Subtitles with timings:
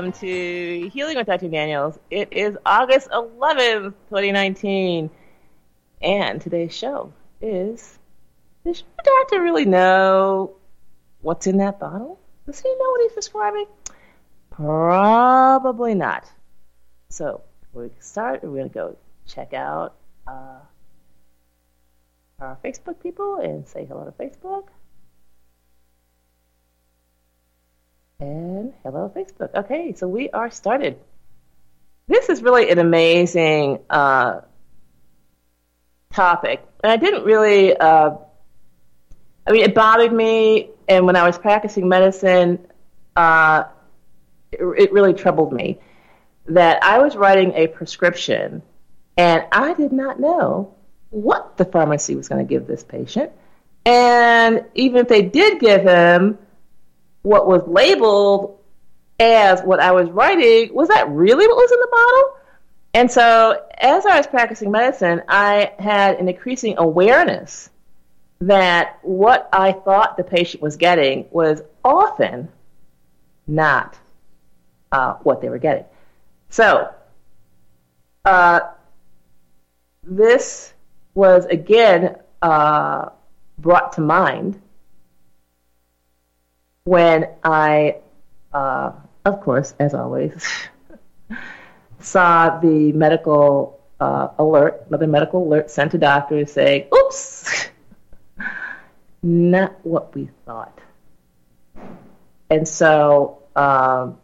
[0.00, 1.50] Welcome to Healing with Dr.
[1.50, 1.98] Daniels.
[2.10, 5.10] It is August 11th, 2019,
[6.00, 7.98] and today's show is
[8.64, 10.54] Does your doctor really know
[11.20, 12.18] what's in that bottle?
[12.46, 13.66] Does he know what he's prescribing?
[14.48, 16.24] Probably not.
[17.10, 17.42] So,
[17.74, 20.60] we start, we're going to go check out uh,
[22.38, 24.68] our Facebook people and say hello to Facebook.
[28.20, 29.54] And hello, Facebook.
[29.54, 30.98] Okay, so we are started.
[32.06, 34.42] This is really an amazing uh,
[36.12, 36.62] topic.
[36.84, 38.10] And I didn't really, uh,
[39.46, 40.68] I mean, it bothered me.
[40.86, 42.58] And when I was practicing medicine,
[43.16, 43.64] uh,
[44.52, 45.80] it, it really troubled me
[46.46, 48.62] that I was writing a prescription
[49.16, 50.74] and I did not know
[51.10, 53.30] what the pharmacy was going to give this patient.
[53.86, 56.38] And even if they did give him
[57.22, 58.58] what was labeled
[59.18, 62.36] as what I was writing, was that really what was in the bottle?
[62.94, 67.70] And so, as I was practicing medicine, I had an increasing awareness
[68.40, 72.48] that what I thought the patient was getting was often
[73.46, 73.98] not
[74.90, 75.84] uh, what they were getting.
[76.48, 76.92] So,
[78.24, 78.60] uh,
[80.02, 80.72] this
[81.14, 83.10] was again uh,
[83.58, 84.60] brought to mind
[86.90, 87.98] when I,
[88.52, 88.90] uh,
[89.24, 90.44] of course, as always,
[92.00, 97.68] saw the medical uh, alert, another medical alert sent to doctors saying, oops,
[99.22, 100.80] not what we thought.
[102.50, 104.18] And so, um,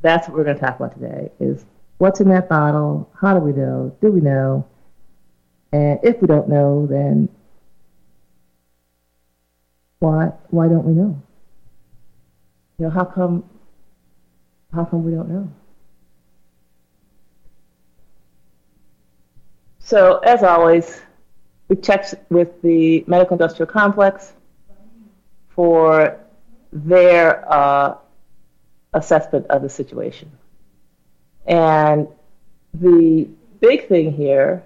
[0.00, 1.62] that's what we're going to talk about today is
[1.98, 4.66] what's in that bottle, how do we know, do we know,
[5.72, 7.28] and if we don't know, then
[9.98, 11.20] why why don't we know?
[12.78, 13.44] You know, how come
[14.72, 15.52] how come we don't know?
[19.78, 21.00] So as always,
[21.68, 24.32] we checked with the medical industrial complex
[25.54, 26.18] for
[26.72, 27.96] their uh,
[28.94, 30.30] assessment of the situation.
[31.46, 32.08] And
[32.74, 33.28] the
[33.60, 34.64] big thing here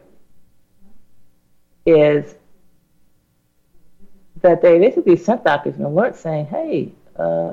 [1.86, 2.34] is
[4.42, 7.52] that they basically sent doctors an alert saying, hey, uh,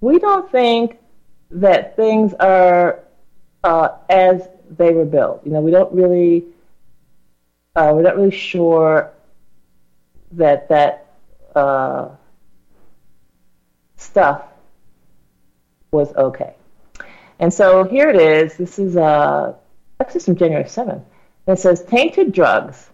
[0.00, 0.98] we don't think
[1.50, 3.00] that things are
[3.64, 5.42] uh, as they were built.
[5.44, 6.44] You know, we don't really,
[7.76, 9.12] uh, we're not really sure
[10.32, 11.06] that that
[11.54, 12.08] uh,
[13.96, 14.44] stuff
[15.90, 16.54] was okay.
[17.40, 18.56] And so here it is.
[18.56, 19.54] This is uh,
[19.98, 21.04] actually from January 7th.
[21.46, 22.90] It says tainted drugs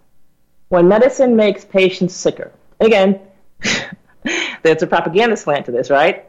[0.69, 2.53] when medicine makes patients sicker.
[2.81, 3.21] Again,
[4.63, 6.25] there's a propaganda slant to this, right?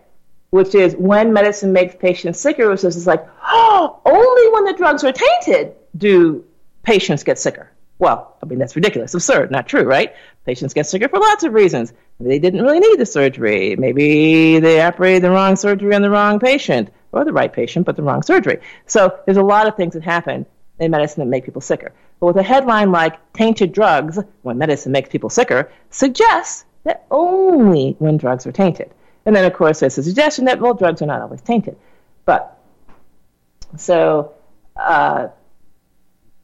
[0.50, 5.04] Which is when medicine makes patients sicker, which is like, oh, only when the drugs
[5.04, 6.46] are tainted do
[6.84, 7.72] patients get sicker.
[8.00, 10.14] Well, I mean, that's ridiculous, absurd, not true, right?
[10.46, 11.94] Patients get sicker for lots of reasons.
[12.20, 13.76] Maybe they didn't really need the surgery.
[13.76, 17.96] Maybe they operated the wrong surgery on the wrong patient, or the right patient, but
[17.96, 18.60] the wrong surgery.
[18.86, 20.46] So there's a lot of things that happen
[20.80, 21.92] in medicine that make people sicker.
[22.20, 27.96] But with a headline like tainted drugs when medicine makes people sicker suggests that only
[28.00, 28.94] when drugs are tainted.
[29.26, 31.78] And then, of course, there's a suggestion that, well, drugs are not always tainted.
[32.26, 32.58] But,
[33.76, 34.34] so,
[34.76, 35.28] uh,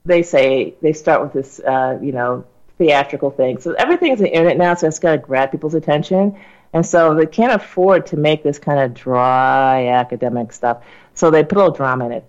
[0.06, 2.46] they say, they start with this, uh, you know,
[2.78, 3.60] theatrical thing.
[3.60, 6.38] So everything's on the internet now, so it's got to grab people's attention.
[6.74, 10.84] And so they can't afford to make this kind of dry academic stuff.
[11.14, 12.26] So they put a little drama in it.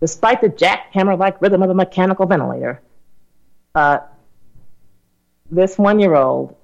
[0.00, 2.80] Despite the jackhammer like rhythm of a mechanical ventilator,
[3.74, 3.98] uh,
[5.50, 6.56] this one year old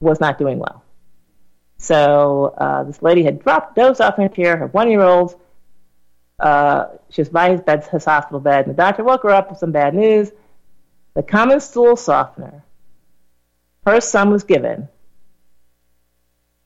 [0.00, 0.84] was not doing well.
[1.78, 4.56] So uh, this lady had dropped, dozed off in a chair.
[4.56, 5.40] Her one year old,
[6.38, 9.50] uh, she was by his bed, his hospital bed, and the doctor woke her up
[9.50, 10.30] with some bad news.
[11.14, 12.62] The common stool softener
[13.88, 14.88] her son was given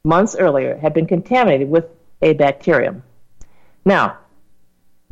[0.05, 1.87] months earlier had been contaminated with
[2.21, 3.03] a bacterium.
[3.85, 4.19] Now,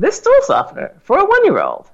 [0.01, 1.89] this stool softener for a one year old,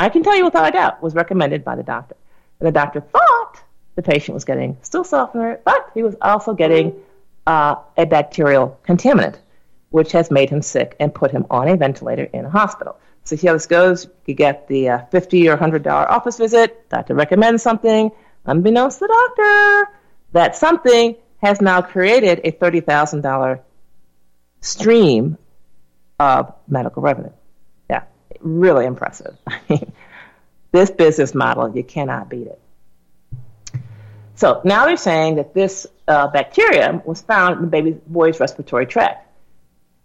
[0.00, 2.16] I can tell you without a doubt, was recommended by the doctor.
[2.58, 3.62] And the doctor thought
[3.94, 6.94] the patient was getting stool softener, but he was also getting
[7.46, 9.36] uh, a bacterial contaminant,
[9.90, 12.98] which has made him sick and put him on a ventilator in a hospital.
[13.24, 14.08] So how this goes.
[14.26, 16.88] You get the uh, 50 or $100 office visit.
[16.88, 18.10] Doctor recommends something.
[18.46, 19.98] Unbeknownst to the doctor,
[20.32, 23.60] that something has now created a $30,000
[24.60, 25.38] stream
[26.22, 27.32] of medical revenue.
[27.90, 28.04] Yeah,
[28.40, 29.36] really impressive.
[30.72, 32.58] This business model, you cannot beat it.
[34.34, 38.86] So now they're saying that this uh, bacterium was found in the baby boy's respiratory
[38.86, 39.28] tract.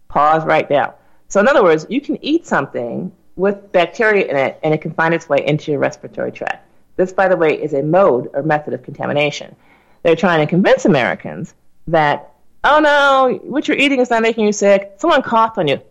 [0.10, 0.96] Pause right now.
[1.30, 4.92] So, in other words, you can eat something with bacteria in it and it can
[4.92, 6.66] find its way into your respiratory tract.
[6.98, 9.56] This, by the way, is a mode or method of contamination.
[10.04, 11.54] They're trying to convince Americans
[11.88, 12.34] that,
[12.64, 14.96] oh no, what you're eating is not making you sick.
[14.98, 15.82] Someone coughed on you.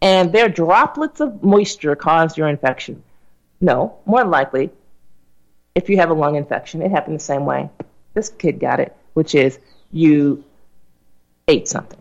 [0.00, 3.04] And their droplets of moisture caused your infection.
[3.60, 4.70] No, more likely,
[5.76, 7.70] if you have a lung infection, it happened the same way.
[8.14, 9.58] This kid got it, which is
[9.92, 10.44] you
[11.46, 12.00] ate something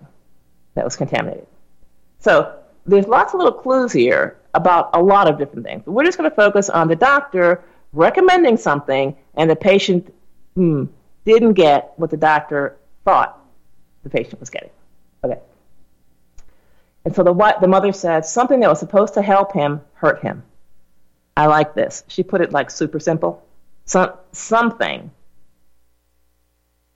[0.74, 1.46] that was contaminated.
[2.20, 5.86] So there's lots of little clues here about a lot of different things.
[5.86, 7.64] We're just going to focus on the doctor
[7.94, 10.14] recommending something and the patient
[10.56, 10.86] hmm,
[11.26, 13.40] didn't get what the doctor thought
[14.04, 14.70] the patient was getting.
[15.24, 15.40] Okay.
[17.04, 20.44] And so the, the mother said something that was supposed to help him hurt him.
[21.36, 22.04] I like this.
[22.08, 23.46] She put it like super simple.
[23.86, 25.12] Some, something.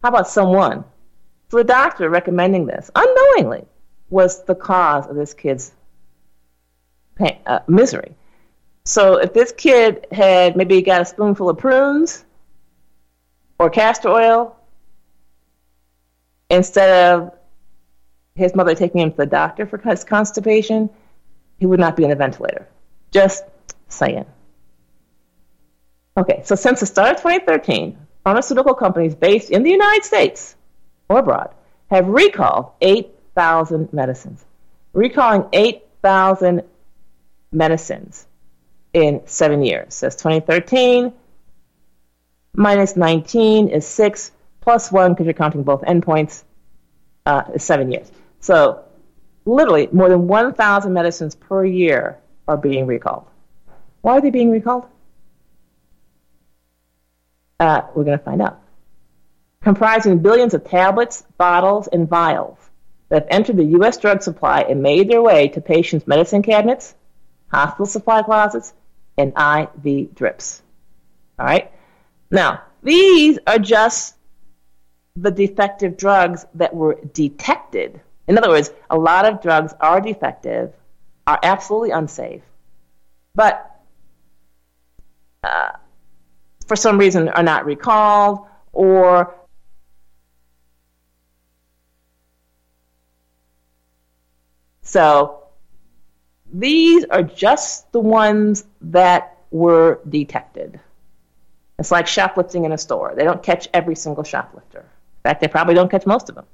[0.02, 0.84] How about someone?
[1.50, 3.66] So the doctor recommending this unknowingly
[4.10, 5.72] was the cause of this kid's
[7.16, 8.16] pain, uh, misery.
[8.84, 12.24] So if this kid had maybe got a spoonful of prunes
[13.58, 14.56] or castor oil
[16.50, 17.35] instead of
[18.36, 20.90] his mother taking him to the doctor for his constipation,
[21.58, 22.68] he would not be in a ventilator.
[23.12, 23.44] Just
[23.88, 24.26] saying.
[26.18, 30.56] Okay, so since the start of 2013, pharmaceutical companies based in the United States
[31.10, 31.54] or abroad
[31.90, 34.44] have recalled 8,000 medicines.
[34.94, 36.64] Recalling 8,000
[37.52, 38.28] medicines
[38.94, 39.94] in seven years.
[39.94, 41.14] So 2013
[42.54, 46.44] minus 19 is 6, plus 1 because you're counting both endpoints
[47.26, 48.10] uh, is 7 years.
[48.46, 48.84] So
[49.44, 53.26] literally more than 1,000 medicines per year are being recalled.
[54.02, 54.86] Why are they being recalled?
[57.60, 58.62] Uh, we're going to find out.
[59.64, 62.60] Comprising billions of tablets, bottles, and vials
[63.10, 63.98] that have entered the U.S.
[63.98, 66.94] drug supply and made their way to patients' medicine cabinets,
[67.48, 68.76] hospital supply closets,
[69.18, 70.62] and IV drips.
[71.40, 71.72] All right?
[72.30, 74.16] Now, these are just
[75.16, 78.02] the defective drugs that were detected.
[78.28, 80.74] In other words, a lot of drugs are defective,
[81.28, 82.42] are absolutely unsafe,
[83.34, 83.72] but
[85.44, 85.72] uh,
[86.66, 89.36] for some reason are not recalled or
[94.82, 95.46] so
[96.52, 100.80] these are just the ones that were detected.
[101.78, 103.14] It's like shoplifting in a store.
[103.16, 104.80] They don't catch every single shoplifter.
[104.80, 106.46] In fact, they probably don't catch most of them.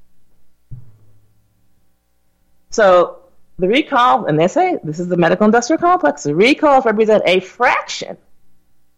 [2.72, 3.20] So
[3.60, 7.40] the recall, and they say this is the medical industrial complex, the recalls represent a
[7.40, 8.18] fraction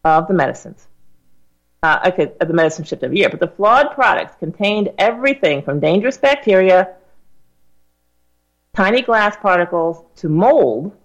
[0.03, 0.88] of the medicines.
[1.82, 5.82] Uh, okay, of the medicine shipped every year, but the flawed products contained everything from
[5.82, 6.96] dangerous bacteria,
[8.74, 10.96] tiny glass particles, to mold,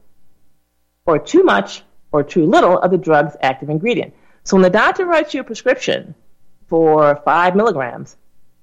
[1.04, 1.82] or too much
[2.12, 4.14] or too little of the drug's active ingredient.
[4.44, 6.14] So when the doctor writes you a prescription
[6.68, 8.16] for five milligrams,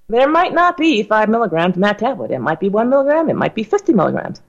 [0.07, 2.31] there might not be five milligrams in that tablet.
[2.31, 3.29] It might be one milligram.
[3.29, 4.41] It might be 50 milligrams.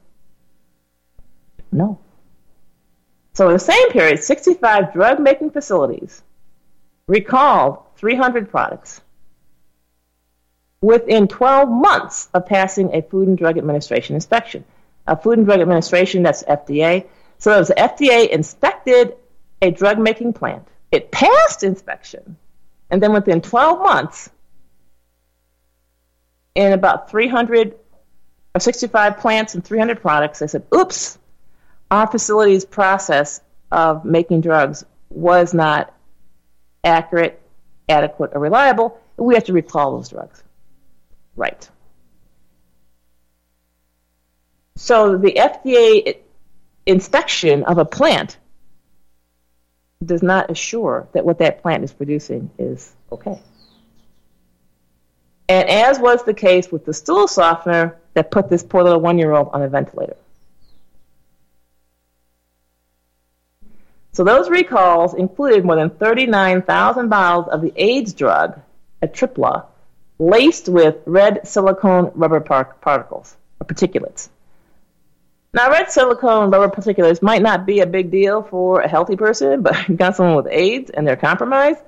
[1.72, 1.98] No.
[3.34, 6.22] So in the same period, 65 drug making facilities
[7.06, 9.00] recalled 300 products
[10.80, 14.64] within 12 months of passing a Food and Drug Administration inspection.
[15.06, 17.06] A Food and Drug Administration, that's FDA.
[17.38, 19.16] So it was the FDA inspected
[19.62, 22.36] a drug making plant it passed inspection.
[22.90, 24.30] And then within 12 months,
[26.56, 27.76] in about 300
[28.54, 31.18] or 65 plants and 300 products, they said, oops,
[31.90, 35.94] our facility's process of making drugs was not
[36.82, 37.40] accurate,
[37.88, 38.98] adequate, or reliable.
[39.18, 40.42] We have to recall those drugs.
[41.36, 41.68] Right.
[44.76, 46.18] So the FDA
[46.86, 48.38] inspection of a plant
[50.04, 53.40] does not assure that what that plant is producing is okay.
[55.48, 59.18] And as was the case with the stool softener that put this poor little one
[59.18, 60.16] year old on a ventilator.
[64.12, 68.58] So those recalls included more than 39,000 bottles of the AIDS drug,
[69.02, 69.66] Atripla,
[70.18, 74.30] laced with red silicone rubber par- particles or particulates.
[75.52, 79.62] Now, red silicone rubber particulates might not be a big deal for a healthy person,
[79.62, 81.80] but you've got someone with AIDS and they're compromised.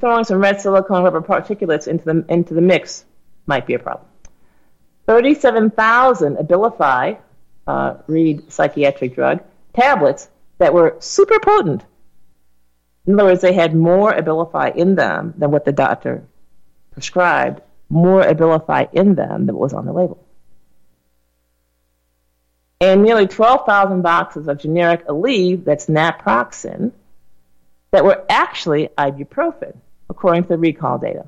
[0.00, 3.04] Throwing some red silicone rubber particulates into the into the mix
[3.46, 4.06] might be a problem.
[5.06, 7.18] Thirty-seven thousand Abilify,
[7.66, 9.40] uh, read psychiatric drug
[9.74, 10.28] tablets
[10.58, 11.84] that were super potent.
[13.06, 16.24] In other words, they had more Abilify in them than what the doctor
[16.90, 20.18] prescribed, more Abilify in them than what was on the label.
[22.80, 26.92] And nearly 12,000 boxes of generic Aleve, that's naproxen,
[27.96, 29.74] that were actually ibuprofen,
[30.10, 31.26] according to the recall data.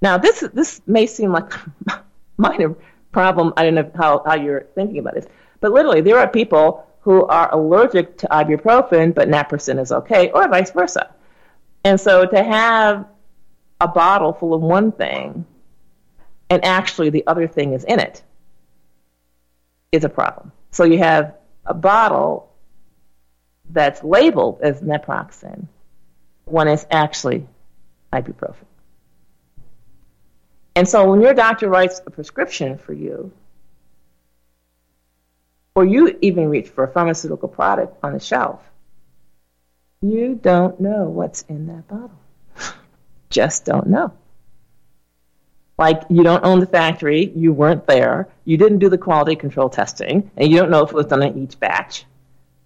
[0.00, 1.52] Now, this, this may seem like
[1.88, 2.04] a
[2.36, 2.76] minor
[3.10, 3.52] problem.
[3.56, 5.26] I don't know how, how you're thinking about this.
[5.58, 10.46] But literally, there are people who are allergic to ibuprofen, but naproxen is okay, or
[10.46, 11.12] vice versa.
[11.82, 13.06] And so to have
[13.80, 15.44] a bottle full of one thing
[16.48, 18.22] and actually the other thing is in it
[19.90, 20.52] is a problem.
[20.70, 21.34] So you have
[21.66, 22.52] a bottle
[23.68, 25.66] that's labeled as naproxen
[26.44, 27.46] when it's actually
[28.12, 28.66] ibuprofen.
[30.76, 33.32] And so when your doctor writes a prescription for you,
[35.74, 38.60] or you even reach for a pharmaceutical product on the shelf,
[40.02, 42.18] you don't know what's in that bottle.
[43.30, 44.12] Just don't know.
[45.76, 49.68] Like you don't own the factory, you weren't there, you didn't do the quality control
[49.68, 52.04] testing, and you don't know if it was done in each batch.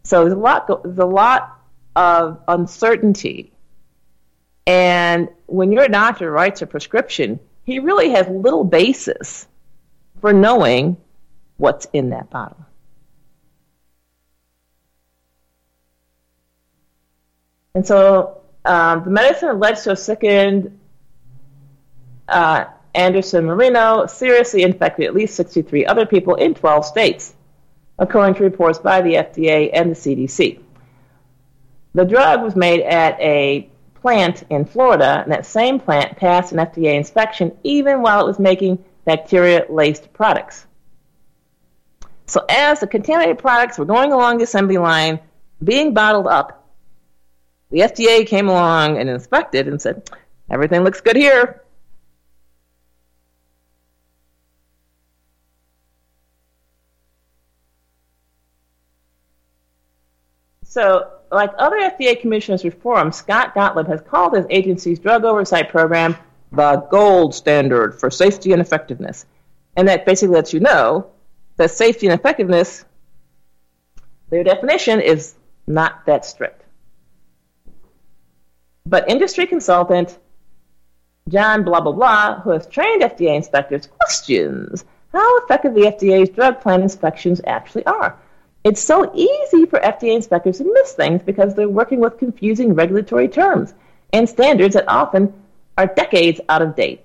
[0.02, 1.58] So there's a lot, there's a lot
[1.96, 3.52] of uncertainty.
[4.68, 9.48] And when your doctor writes a prescription, he really has little basis
[10.20, 10.98] for knowing
[11.56, 12.66] what's in that bottle.
[17.74, 20.78] And so um, the medicine led to a sickened
[22.28, 27.34] uh, Anderson Marino seriously infected at least 63 other people in 12 states,
[27.98, 30.60] according to reports by the FDA and the CDC.
[31.94, 36.58] The drug was made at a plant in Florida, and that same plant passed an
[36.58, 40.66] FDA inspection even while it was making bacteria laced products.
[42.26, 45.18] So, as the contaminated products were going along the assembly line,
[45.64, 46.68] being bottled up,
[47.70, 50.10] the FDA came along and inspected and said,
[50.50, 51.62] everything looks good here.
[60.64, 66.16] So, like other FDA commissioners reform, Scott Gottlieb has called his agency's drug oversight program
[66.52, 69.26] the gold standard for safety and effectiveness.
[69.76, 71.10] And that basically lets you know
[71.56, 72.84] that safety and effectiveness,
[74.30, 75.34] their definition is
[75.66, 76.64] not that strict.
[78.86, 80.18] But industry consultant
[81.28, 86.60] John blah blah blah, who has trained FDA inspectors, questions how effective the FDA's drug
[86.60, 88.18] plan inspections actually are.
[88.64, 93.28] It's so easy for FDA inspectors to miss things because they're working with confusing regulatory
[93.28, 93.74] terms
[94.12, 95.32] and standards that often
[95.76, 97.04] are decades out of date.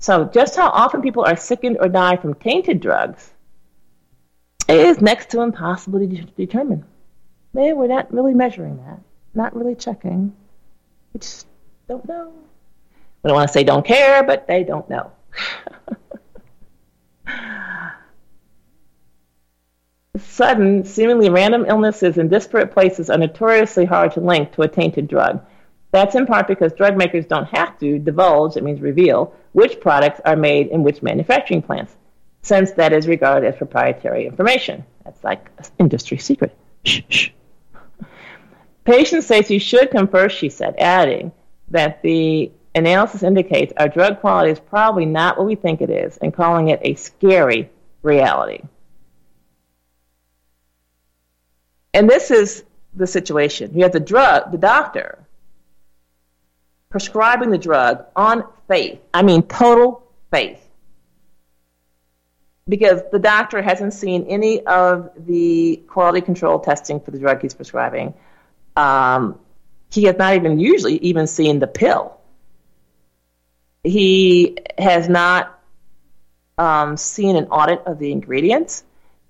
[0.00, 3.30] So, just how often people are sickened or die from tainted drugs
[4.68, 6.84] is next to impossible to determine.
[7.52, 9.00] Maybe we're not really measuring that
[9.38, 10.34] not really checking.
[11.14, 11.46] We just
[11.88, 12.32] don't know.
[13.22, 15.10] We don't want to say don't care, but they don't know.
[20.18, 25.08] Sudden, seemingly random illnesses in disparate places are notoriously hard to link to a tainted
[25.08, 25.40] drug.
[25.90, 30.20] That's in part because drug makers don't have to divulge, it means reveal, which products
[30.24, 31.96] are made in which manufacturing plants,
[32.42, 34.84] since that is regarded as proprietary information.
[35.04, 36.56] That's like an industry secret.
[36.84, 37.28] Shh, shh.
[38.84, 41.32] Patient safety should come first, she said, adding
[41.70, 46.16] that the analysis indicates our drug quality is probably not what we think it is,
[46.18, 47.70] and calling it a scary
[48.02, 48.60] reality.
[51.94, 52.64] And this is
[52.94, 53.74] the situation.
[53.74, 55.26] You have the drug, the doctor,
[56.90, 59.00] prescribing the drug on faith.
[59.12, 60.64] I mean, total faith.
[62.68, 67.54] Because the doctor hasn't seen any of the quality control testing for the drug he's
[67.54, 68.14] prescribing
[68.78, 69.38] um,
[69.90, 72.16] he has not even usually even seen the pill.
[73.82, 75.58] He has not
[76.56, 78.84] um, seen an audit of the ingredients,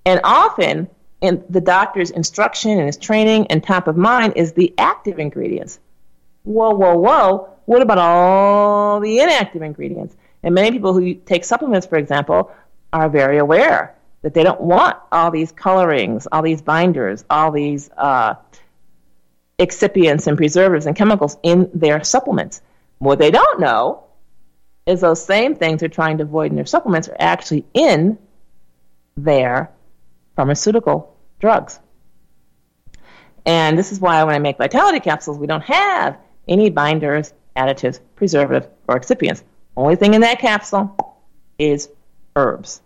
[0.05, 0.88] and often
[1.21, 5.81] in the doctor's instruction and his training and top of mind is the active ingredients.
[6.45, 7.51] Whoa, whoa, whoa.
[7.67, 10.17] What about all the inactive ingredients?
[10.43, 12.51] And many people who take supplements, for example,
[12.93, 17.91] are very aware that they don't want all these colorings, all these binders, all these
[17.97, 18.35] uh,
[19.59, 22.63] excipients and preservatives and chemicals in their supplements.
[22.99, 24.05] What they don't know
[24.87, 28.19] is those same things they're trying to avoid in their supplements are actually in
[29.17, 29.71] their
[30.38, 31.80] pharmaceutical drugs.
[33.45, 36.16] And this is why when I make vitality capsules, we don't have
[36.47, 39.42] any binders, additives, preservatives, or excipients.
[39.76, 40.95] Only thing in that capsule
[41.59, 41.88] is
[42.37, 42.83] herbs.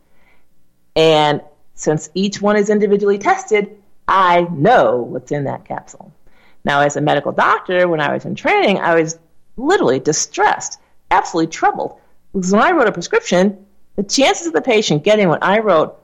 [0.97, 1.43] And
[1.75, 3.77] since each one is individually tested,
[4.09, 6.11] I know what's in that capsule.
[6.65, 9.19] Now, as a medical doctor, when I was in training, I was
[9.59, 10.81] literally distressed,
[11.11, 12.01] absolutely troubled.
[12.33, 13.67] Because when I wrote a prescription,
[13.97, 16.02] the chances of the patient getting what I wrote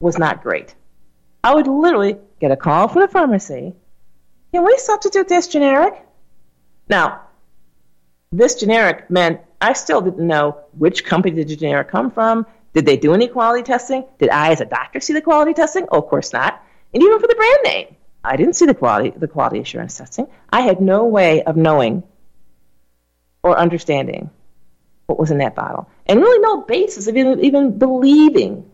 [0.00, 0.74] was not great.
[1.42, 3.74] I would literally get a call from the pharmacy.
[4.52, 5.94] Can we substitute this generic?
[6.88, 7.22] Now,
[8.32, 12.46] this generic meant I still didn't know which company did the generic come from.
[12.74, 14.04] Did they do any quality testing?
[14.18, 15.86] Did I, as a doctor, see the quality testing?
[15.90, 16.62] Oh, of course not.
[16.92, 20.26] And even for the brand name, I didn't see the quality the quality assurance testing.
[20.50, 22.02] I had no way of knowing
[23.42, 24.30] or understanding
[25.06, 28.68] what was in that bottle, and really no basis of even, even believing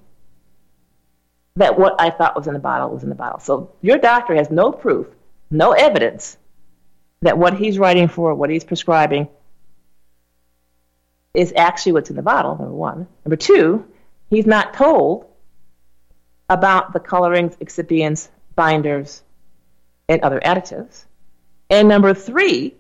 [1.56, 3.38] that what I thought was in the bottle was in the bottle.
[3.40, 5.06] So your doctor has no proof,
[5.50, 6.36] no evidence
[7.20, 9.28] that what he's writing for, what he's prescribing,
[11.34, 13.06] is actually what's in the bottle, number one.
[13.24, 13.86] Number two,
[14.28, 15.26] he's not told
[16.48, 19.22] about the colorings, excipients, binders,
[20.08, 21.04] and other additives.
[21.70, 22.74] And number three,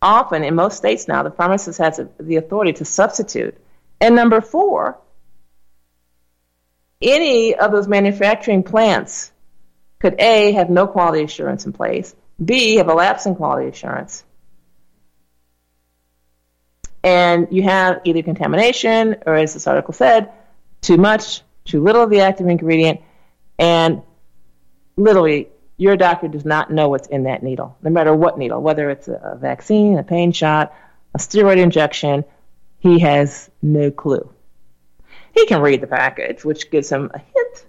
[0.00, 3.56] often in most states now, the pharmacist has the authority to substitute.
[4.00, 4.98] And number four,
[7.02, 9.32] any of those manufacturing plants
[10.00, 14.24] could A, have no quality assurance in place, B, have a lapse in quality assurance,
[17.04, 20.30] and you have either contamination or, as this article said,
[20.80, 23.00] too much, too little of the active ingredient,
[23.58, 24.02] and
[24.96, 28.90] literally your doctor does not know what's in that needle, no matter what needle, whether
[28.90, 30.74] it's a vaccine, a pain shot,
[31.14, 32.24] a steroid injection,
[32.78, 34.28] he has no clue.
[35.34, 37.66] He can read the package, which gives him a hint,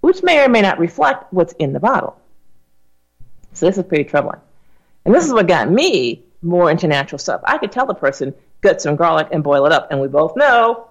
[0.00, 2.20] which may or may not reflect what's in the bottle.
[3.52, 4.40] So this is pretty troubling.
[5.04, 7.40] And this is what got me more into natural stuff.
[7.44, 10.36] I could tell the person, get some garlic and boil it up, and we both
[10.36, 10.88] know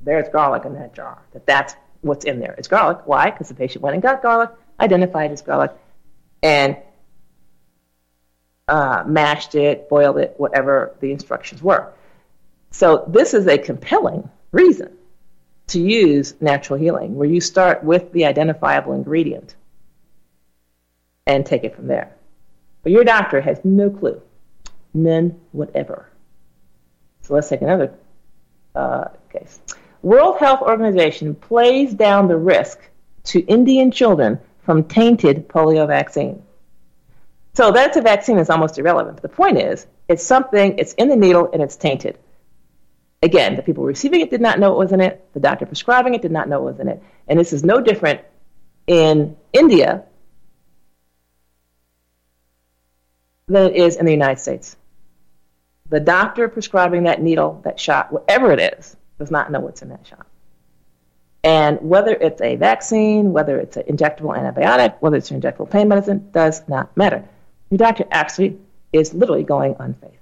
[0.00, 2.54] there's garlic in that jar, that that's what's in there.
[2.56, 3.00] It's garlic.
[3.04, 3.30] Why?
[3.30, 5.72] Because the patient went and got garlic, identified as garlic,
[6.42, 6.76] and
[8.68, 11.92] uh, mashed it, boiled it, whatever the instructions were.
[12.70, 14.96] So this is a compelling reason
[15.68, 19.54] to use natural healing, where you start with the identifiable ingredient
[21.26, 22.14] and take it from there.
[22.82, 24.20] But your doctor has no clue,
[24.94, 26.08] none whatever.
[27.22, 27.92] So let's take another
[28.74, 29.60] uh, case.
[30.02, 32.78] World Health Organization plays down the risk
[33.24, 36.42] to Indian children from tainted polio vaccine.
[37.54, 39.20] So that's a vaccine that's almost irrelevant.
[39.20, 42.16] The point is, it's something, it's in the needle and it's tainted.
[43.22, 45.28] Again, the people receiving it did not know what was in it.
[45.34, 47.02] The doctor prescribing it did not know what was in it.
[47.26, 48.20] And this is no different
[48.86, 50.04] in India
[53.48, 54.76] than it is in the United States.
[55.88, 59.88] The doctor prescribing that needle, that shot, whatever it is, does not know what's in
[59.88, 60.26] that shot.
[61.42, 65.88] And whether it's a vaccine, whether it's an injectable antibiotic, whether it's an injectable pain
[65.88, 67.24] medicine, does not matter.
[67.70, 68.58] Your doctor actually
[68.92, 70.18] is literally going on faith.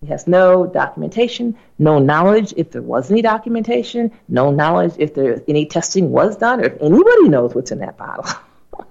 [0.00, 5.42] He has no documentation, no knowledge if there was any documentation, no knowledge if there
[5.48, 8.26] any testing was done, or if anybody knows what's in that bottle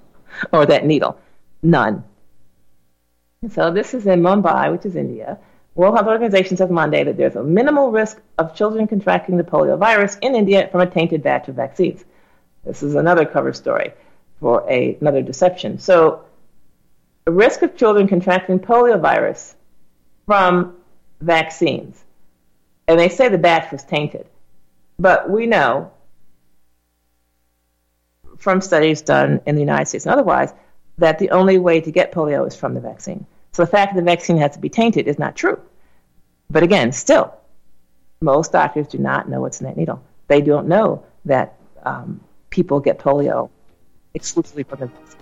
[0.51, 1.17] or that needle.
[1.63, 2.03] None.
[3.49, 5.39] So this is in Mumbai, which is India.
[5.75, 9.77] World Health Organization says Monday that there's a minimal risk of children contracting the polio
[9.77, 12.03] virus in India from a tainted batch of vaccines.
[12.65, 13.93] This is another cover story
[14.39, 15.79] for a, another deception.
[15.79, 16.25] So,
[17.25, 19.55] the risk of children contracting polio virus
[20.25, 20.75] from
[21.21, 22.03] vaccines.
[22.87, 24.27] And they say the batch was tainted.
[24.99, 25.91] But we know
[28.37, 30.53] from studies done in the United States and otherwise
[30.97, 33.25] that the only way to get polio is from the vaccine.
[33.51, 35.59] So the fact that the vaccine has to be tainted is not true.
[36.49, 37.33] But again, still,
[38.21, 40.01] most doctors do not know what's in that needle.
[40.27, 43.49] They don't know that um, people get polio
[44.13, 45.21] exclusively from the vaccine.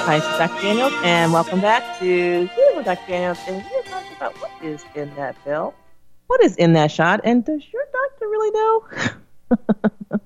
[0.03, 0.61] Hi, this is Dr.
[0.61, 3.07] Daniels, and welcome back to with Dr.
[3.07, 3.39] Daniels.
[3.47, 5.73] And we're talking about what is in that pill,
[6.27, 10.19] what is in that shot, and does your doctor really know?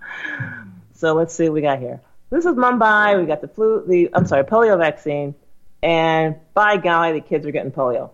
[0.93, 2.01] so let's see what we got here.
[2.31, 3.19] This is Mumbai.
[3.19, 5.35] We got the flu, the I'm sorry, polio vaccine,
[5.81, 8.09] and by golly, the kids are getting polio.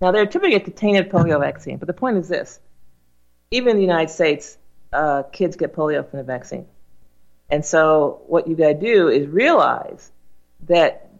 [0.00, 2.60] Now they're attributing it to tainted polio vaccine, but the point is this:
[3.50, 4.58] even in the United States,
[4.92, 6.66] uh, kids get polio from the vaccine.
[7.50, 10.12] And so what you got to do is realize
[10.66, 11.10] that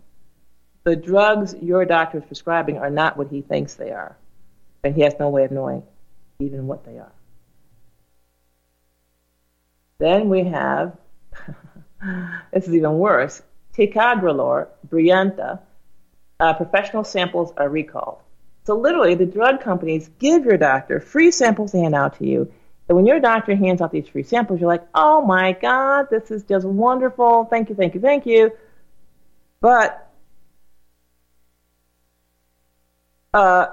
[0.85, 4.17] the drugs your doctor is prescribing are not what he thinks they are.
[4.85, 5.83] And he has no way of knowing
[6.39, 7.13] even what they are.
[9.99, 10.97] Then we have,
[12.53, 13.43] this is even worse,
[13.77, 15.61] ticagrelor, Brilinta,
[16.39, 18.21] uh, professional samples are recalled.
[18.69, 22.53] So literally, the drug companies give your doctor free samples to hand out to you.
[22.87, 26.31] And when your doctor hands out these free samples, you're like, oh my God, this
[26.31, 27.47] is just wonderful.
[27.47, 28.53] Thank you, thank you, thank you.
[29.63, 30.07] But
[33.33, 33.69] uh,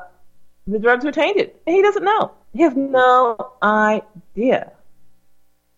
[0.65, 1.51] the drugs are tainted.
[1.67, 2.31] And he doesn't know.
[2.53, 4.71] He has no idea.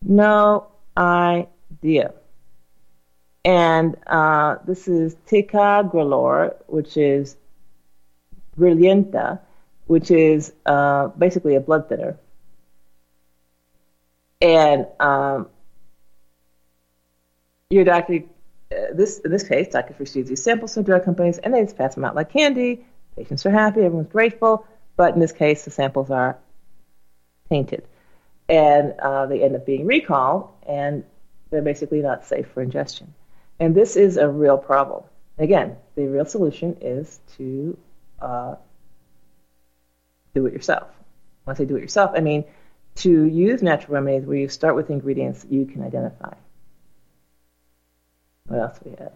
[0.03, 2.13] No idea.
[3.43, 7.35] And uh, this is ticagrelor, which is
[8.57, 9.39] Brilinta,
[9.85, 12.17] which is uh, basically a blood thinner.
[14.41, 15.49] And um,
[17.69, 18.23] your doctor,
[18.71, 21.77] uh, this in this case, doctor receives these samples from drug companies, and they just
[21.77, 22.85] pass them out like candy.
[23.15, 24.65] Patients are happy, everyone's grateful,
[24.95, 26.37] but in this case, the samples are
[27.49, 27.83] tainted,
[28.47, 31.03] and uh, they end up being recalled, and
[31.49, 33.13] they're basically not safe for ingestion.
[33.59, 35.03] And this is a real problem.
[35.39, 37.77] Again, the real solution is to
[38.21, 38.55] uh,
[40.33, 40.87] do it yourself.
[41.43, 42.43] When I say do it yourself, I mean
[42.95, 46.33] to use natural remedies where you start with ingredients you can identify.
[48.47, 49.13] What else do we have?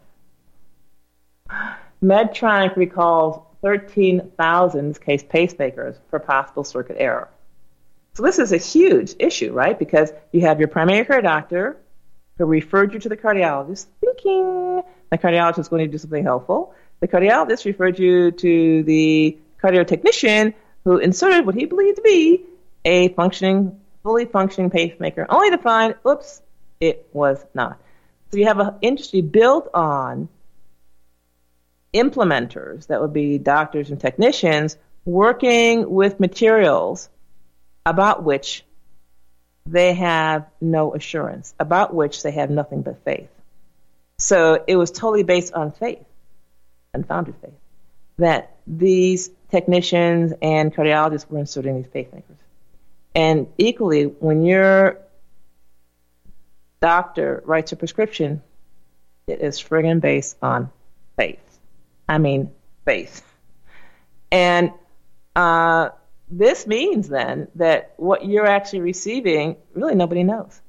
[2.03, 7.29] Medtronic recalls 13,000 case pacemakers for possible circuit error.
[8.13, 9.77] So this is a huge issue, right?
[9.77, 11.77] Because you have your primary care doctor
[12.37, 16.73] who referred you to the cardiologist, thinking the cardiologist is going to do something helpful.
[17.01, 20.53] The cardiologist referred you to the cardiotechnician
[20.85, 22.45] who inserted what he believed to be
[22.85, 26.41] a functioning, fully functioning pacemaker, only to find, oops,
[26.79, 27.79] it was not.
[28.31, 30.29] So you have an industry built on
[31.93, 37.09] implementers, that would be doctors and technicians, working with materials
[37.85, 38.63] about which
[39.65, 43.29] they have no assurance, about which they have nothing but faith.
[44.17, 46.05] So it was totally based on faith,
[46.93, 47.53] unfounded faith,
[48.17, 52.37] that these technicians and cardiologists were inserting these pacemakers.
[53.15, 54.97] And equally, when your
[56.81, 58.41] doctor writes a prescription,
[59.27, 60.71] it is friggin' based on
[61.15, 61.39] faith.
[62.07, 62.51] I mean,
[62.85, 63.25] faith.
[64.31, 64.71] And
[65.35, 65.89] uh,
[66.29, 70.59] this means then that what you're actually receiving, really nobody knows.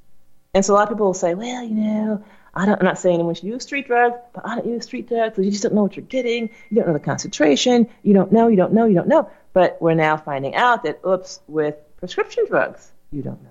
[0.54, 2.98] And so a lot of people will say, well, you know, I don't, I'm not
[2.98, 5.62] saying anyone should use street drugs, but I don't use street drugs because you just
[5.62, 6.50] don't know what you're getting.
[6.70, 7.88] You don't know the concentration.
[8.02, 9.30] You don't know, you don't know, you don't know.
[9.54, 13.50] But we're now finding out that, oops, with prescription drugs, you don't know.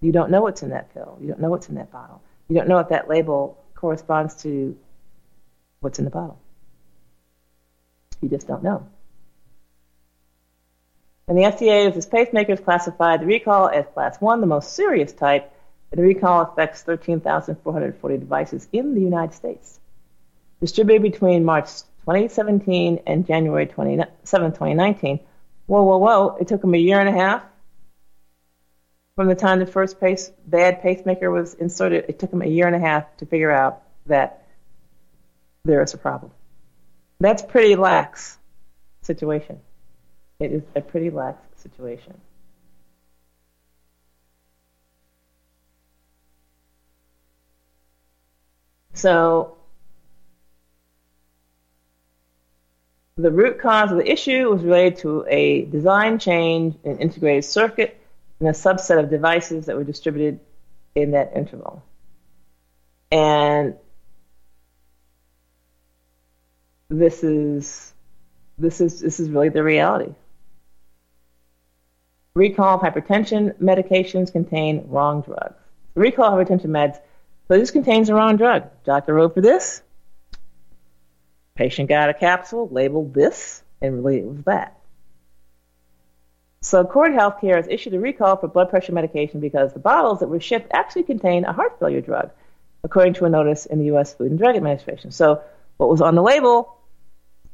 [0.00, 1.18] You don't know what's in that pill.
[1.20, 2.22] You don't know what's in that bottle.
[2.48, 4.76] You don't know if that label corresponds to
[5.80, 6.38] what's in the bottle.
[8.22, 8.86] You just don't know.
[11.26, 15.12] And the FDA, with its pacemakers, classified the recall as class 1, the most serious
[15.12, 15.52] type,
[15.90, 19.80] the recall affects 13,440 devices in the United States.
[20.60, 21.68] Distributed between March
[22.00, 25.20] 2017 and January 27, 2019.
[25.66, 26.36] Whoa, whoa, whoa.
[26.40, 27.42] It took them a year and a half
[29.18, 32.04] from the time the first pace, bad pacemaker was inserted.
[32.06, 34.46] It took them a year and a half to figure out that
[35.64, 36.30] there is a problem.
[37.18, 38.38] That's pretty lax
[39.02, 39.58] situation.
[40.38, 42.14] It is a pretty lax situation.
[48.98, 49.56] So
[53.16, 58.00] the root cause of the issue was related to a design change in integrated circuit
[58.40, 60.40] and a subset of devices that were distributed
[60.96, 61.84] in that interval.
[63.12, 63.76] And
[66.88, 67.92] this is
[68.58, 70.12] this is this is really the reality.
[72.34, 75.54] Recall hypertension medications contain wrong drugs.
[75.94, 76.98] Recall hypertension meds,
[77.48, 78.68] so this contains the wrong drug.
[78.84, 79.82] Doctor wrote for this.
[81.54, 84.78] Patient got a capsule labeled this, and was that.
[86.60, 90.28] So Accord Healthcare has issued a recall for blood pressure medication because the bottles that
[90.28, 92.30] were shipped actually contain a heart failure drug,
[92.84, 94.14] according to a notice in the U.S.
[94.14, 95.10] Food and Drug Administration.
[95.10, 95.42] So
[95.78, 96.76] what was on the label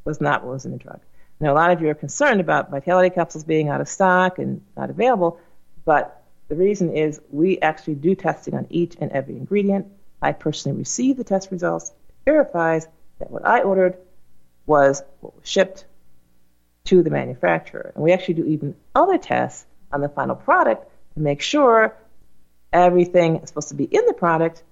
[0.04, 1.00] was not what was in the drug.
[1.38, 4.62] Now, a lot of you are concerned about vitality capsules being out of stock and
[4.76, 5.38] not available,
[5.84, 9.86] but the reason is we actually do testing on each and every ingredient.
[10.20, 11.92] I personally receive the test results,
[12.24, 12.86] verifies
[13.18, 13.96] that what I ordered
[14.66, 15.84] was what was shipped
[16.84, 17.92] to the manufacturer.
[17.94, 21.96] And we actually do even other tests on the final product to make sure
[22.72, 24.62] everything that's supposed to be in the product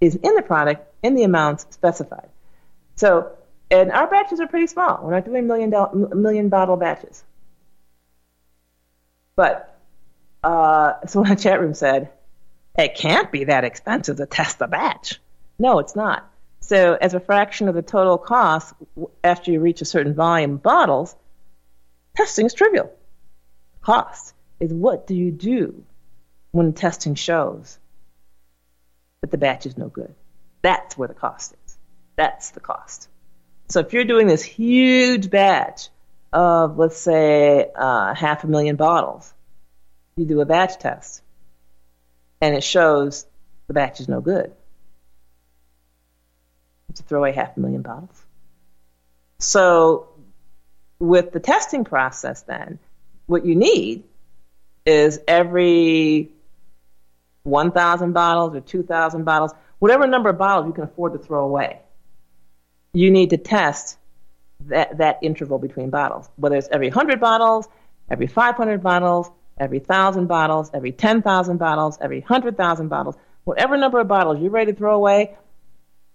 [0.00, 2.28] is in the product in the amounts specified.
[2.96, 3.32] So
[3.70, 5.00] and our batches are pretty small.
[5.02, 7.22] We're not doing million, do- million bottle batches.
[9.36, 9.69] But
[10.42, 12.10] uh, someone in the chat room said,
[12.76, 15.20] it can't be that expensive to test a batch.
[15.58, 16.28] No, it's not.
[16.60, 18.74] So, as a fraction of the total cost,
[19.24, 21.16] after you reach a certain volume of bottles,
[22.16, 22.92] testing is trivial.
[23.80, 25.82] Cost is what do you do
[26.52, 27.78] when testing shows
[29.20, 30.14] that the batch is no good?
[30.62, 31.78] That's where the cost is.
[32.16, 33.08] That's the cost.
[33.68, 35.88] So if you're doing this huge batch
[36.32, 39.32] of, let's say, uh, half a million bottles,
[40.20, 41.22] you do a batch test,
[42.40, 43.26] and it shows
[43.66, 44.52] the batch is no good.
[46.94, 48.24] To throw away half a million bottles.
[49.38, 50.08] So
[50.98, 52.78] with the testing process, then,
[53.26, 54.04] what you need
[54.86, 56.30] is every
[57.44, 61.80] 1,000 bottles or 2,000 bottles, whatever number of bottles you can afford to throw away
[62.92, 63.98] you need to test
[64.66, 67.68] that, that interval between bottles, whether it's every 100 bottles,
[68.10, 74.08] every 500 bottles, every 1,000 bottles, every 10,000 bottles, every 100,000 bottles, whatever number of
[74.08, 75.36] bottles you're ready to throw away,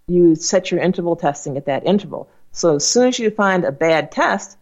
[0.08, 2.28] you set your interval testing at that interval.
[2.52, 4.58] So as soon as you find a bad test,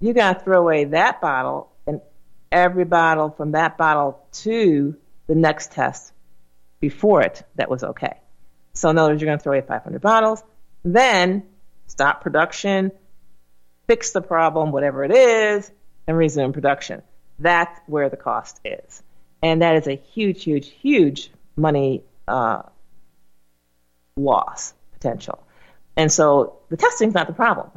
[0.00, 2.00] you got to throw away that bottle and
[2.52, 6.12] every bottle from that bottle to the next test
[6.80, 8.18] before it that was okay.
[8.74, 10.42] So in other words, you're going to throw away 500 bottles,
[10.84, 11.44] then
[11.86, 12.92] stop production,
[13.86, 15.70] fix the problem, whatever it is,
[16.06, 17.02] and resume production.
[17.38, 19.02] That's where the cost is.
[19.42, 22.62] And that is a huge, huge, huge money uh,
[24.16, 25.42] loss potential.
[25.96, 27.70] And so the testing is not the problem.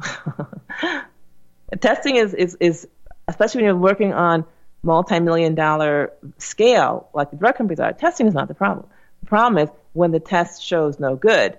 [1.80, 2.88] testing is, is, is,
[3.28, 4.44] especially when you're working on
[4.82, 8.86] multi-million dollar scale, like the drug companies are, testing is not the problem.
[9.20, 11.58] The problem is when the test shows no good,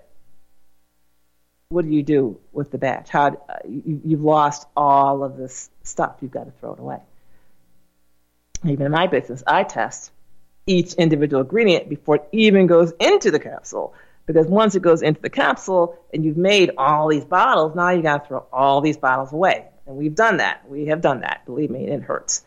[1.70, 3.10] what do you do with the batch?
[3.10, 6.18] How uh, you, you've lost all of this stuff.
[6.22, 7.00] You've got to throw it away.
[8.66, 10.12] Even in my business, I test
[10.66, 13.94] each individual ingredient before it even goes into the capsule.
[14.26, 18.02] Because once it goes into the capsule and you've made all these bottles, now you
[18.02, 19.66] got to throw all these bottles away.
[19.86, 20.70] And we've done that.
[20.70, 21.46] We have done that.
[21.46, 22.46] Believe me, it hurts.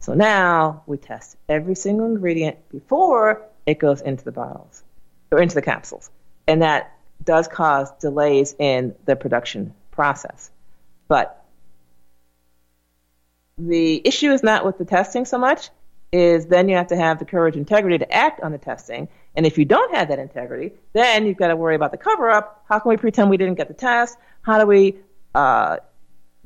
[0.00, 4.82] So now we test every single ingredient before it goes into the bottles
[5.30, 6.08] or into the capsules.
[6.46, 10.50] And that does cause delays in the production process.
[11.08, 11.44] But
[13.58, 15.70] the issue is not with the testing so much,
[16.12, 19.08] is then you have to have the courage and integrity to act on the testing.
[19.34, 22.30] And if you don't have that integrity, then you've got to worry about the cover
[22.30, 22.64] up.
[22.68, 24.16] How can we pretend we didn't get the test?
[24.42, 24.96] How do we
[25.34, 25.78] uh,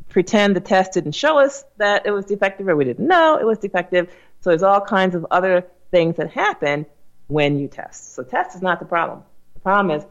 [0.08, 3.46] pretend the test didn't show us that it was defective or we didn't know it
[3.46, 4.12] was defective?
[4.40, 6.86] So there's all kinds of other things that happen
[7.28, 8.14] when you test.
[8.14, 9.22] So test is not the problem.
[9.54, 10.04] The problem is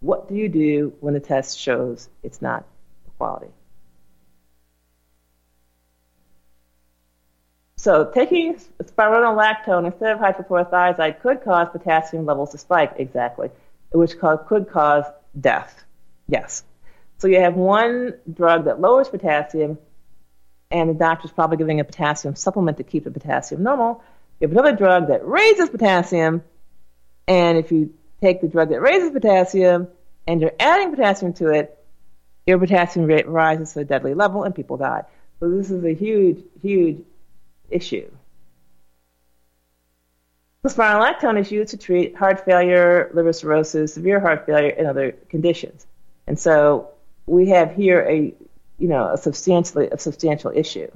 [0.00, 2.64] what do you do when the test shows it's not
[3.16, 3.48] quality?
[7.78, 13.50] So taking spironolactone instead of hydrochlorothiazide could cause potassium levels to spike, exactly,
[13.92, 15.04] which could cause
[15.40, 15.84] death.
[16.26, 16.64] Yes.
[17.18, 19.78] So you have one drug that lowers potassium,
[20.72, 24.02] and the doctor's probably giving a potassium supplement to keep the potassium normal.
[24.40, 26.42] You have another drug that raises potassium,
[27.28, 29.86] and if you take the drug that raises potassium
[30.26, 31.78] and you're adding potassium to it,
[32.44, 35.04] your potassium rate rises to a deadly level and people die.
[35.38, 37.04] So this is a huge, huge
[37.70, 38.10] issue.
[40.62, 45.12] The spironolactone is used to treat heart failure, liver cirrhosis, severe heart failure, and other
[45.28, 45.86] conditions.
[46.26, 46.90] And so
[47.26, 48.34] we have here a,
[48.78, 50.90] you know, a substantially a substantial issue.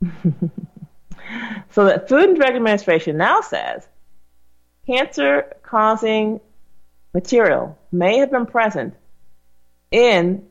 [1.70, 3.86] so the Food and Drug Administration now says
[4.86, 6.40] cancer causing
[7.12, 8.94] material may have been present
[9.90, 10.46] in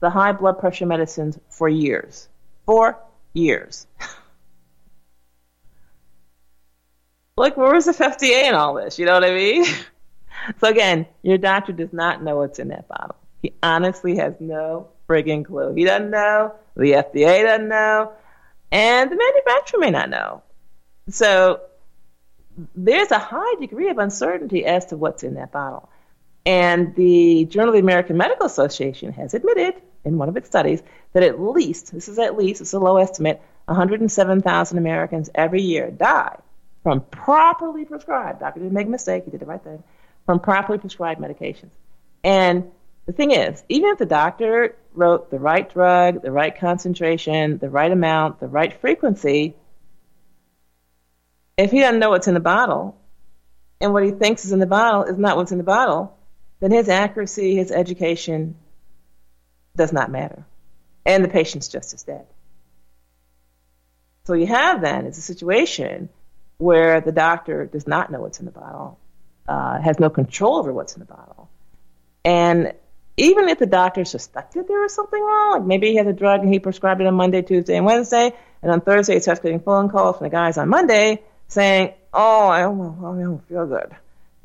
[0.00, 2.28] the high blood pressure medicines for years.
[2.64, 2.98] For
[3.32, 3.86] years.
[7.36, 8.98] like, was the FDA in all this?
[8.98, 9.64] You know what I mean?
[10.60, 13.16] so again, your doctor does not know what's in that bottle.
[13.42, 15.74] He honestly has no frigging clue.
[15.74, 16.54] He doesn't know.
[16.76, 18.12] The FDA doesn't know.
[18.72, 20.42] And the manufacturer may not know.
[21.08, 21.60] So
[22.74, 25.88] there's a high degree of uncertainty as to what's in that bottle.
[26.46, 30.80] And the Journal of the American Medical Association has admitted in one of its studies
[31.12, 35.90] that at least, this is at least, it's a low estimate, 107,000 Americans every year
[35.90, 36.36] die
[36.84, 39.82] from properly prescribed, doctor didn't make a mistake, he did the right thing,
[40.24, 41.70] from properly prescribed medications.
[42.22, 42.70] And
[43.06, 47.68] the thing is, even if the doctor wrote the right drug, the right concentration, the
[47.68, 49.56] right amount, the right frequency,
[51.56, 52.96] if he doesn't know what's in the bottle,
[53.80, 56.16] and what he thinks is in the bottle is not what's in the bottle,
[56.60, 58.56] then his accuracy, his education
[59.76, 60.44] does not matter.
[61.04, 62.26] And the patient's just as dead.
[64.24, 66.08] So you have then is a situation
[66.58, 68.98] where the doctor does not know what's in the bottle,
[69.46, 71.48] uh, has no control over what's in the bottle.
[72.24, 72.72] And
[73.16, 76.40] even if the doctor suspected there was something wrong, like maybe he has a drug
[76.40, 79.60] and he prescribed it on Monday, Tuesday, and Wednesday, and on Thursday he starts getting
[79.60, 83.94] phone calls from the guys on Monday saying, "Oh, I don't, I don't feel good."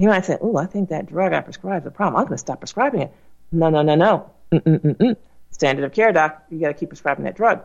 [0.02, 2.20] He might say, "Oh, I think that drug I prescribed is a problem.
[2.20, 3.14] I'm going to stop prescribing it."
[3.52, 4.32] No, no, no, no.
[4.52, 5.16] Mm-mm-mm-mm.
[5.52, 6.44] Standard of care, doc.
[6.50, 7.62] You got to keep prescribing that drug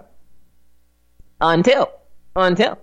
[1.41, 1.91] until
[2.37, 2.76] until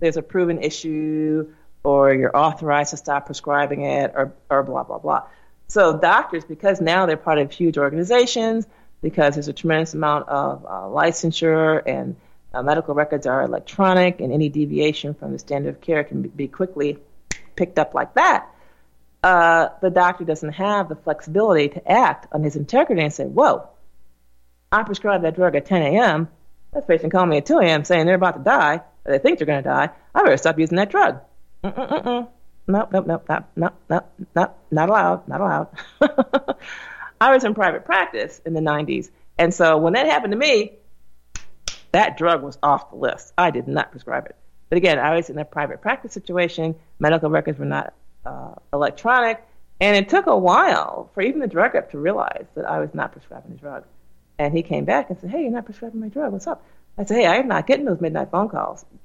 [0.00, 1.54] there's a proven issue
[1.84, 5.22] or you're authorized to stop prescribing it or or blah blah blah.
[5.68, 8.66] So doctors, because now they're part of huge organizations,
[9.02, 12.16] because there's a tremendous amount of uh, licensure and
[12.52, 16.48] uh, medical records are electronic, and any deviation from the standard of care can be
[16.48, 16.98] quickly
[17.54, 18.50] picked up like that.
[19.26, 23.68] Uh, the doctor doesn't have the flexibility to act on his integrity and say, "Whoa,
[24.70, 26.28] I prescribed that drug at 10 a.m.
[26.72, 27.82] That patient called me at 2 a.m.
[27.82, 29.90] saying they're about to die, or they think they're going to die.
[30.14, 31.18] I better stop using that drug."
[31.64, 32.28] Mm-mm-mm.
[32.68, 35.68] nope, nope, nope, not, not, not, not, not allowed, not allowed.
[37.20, 39.10] I was in private practice in the 90s.
[39.38, 40.74] And so when that happened to me,
[41.90, 43.32] that drug was off the list.
[43.36, 44.36] I did not prescribe it.
[44.68, 46.76] But again, I was in a private practice situation.
[47.00, 47.92] Medical records were not
[48.26, 49.42] uh, electronic.
[49.80, 52.94] And it took a while for even the drug rep to realize that I was
[52.94, 53.84] not prescribing the drug.
[54.38, 56.32] And he came back and said, Hey, you're not prescribing my drug.
[56.32, 56.64] What's up?
[56.98, 58.84] I said, Hey, I'm not getting those midnight phone calls.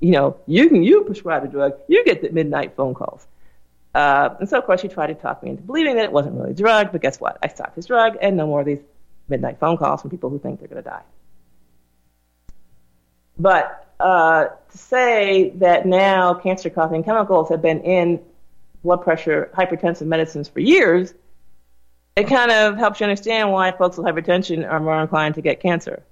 [0.00, 3.26] you know, you can you prescribe the drug, you get the midnight phone calls.
[3.94, 6.34] Uh, and so, of course, he tried to talk me into believing that it wasn't
[6.34, 6.90] really a drug.
[6.90, 7.38] But guess what?
[7.42, 8.80] I stopped his drug, and no more of these
[9.28, 11.02] midnight phone calls from people who think they're going to die.
[13.38, 18.20] But uh, to say that now cancer causing chemicals have been in
[18.84, 21.14] blood pressure hypertensive medicines for years,
[22.14, 25.58] it kind of helps you understand why folks with hypertension are more inclined to get
[25.58, 26.04] cancer.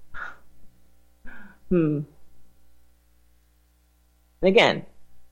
[1.68, 2.00] Hmm.
[4.40, 4.84] And again,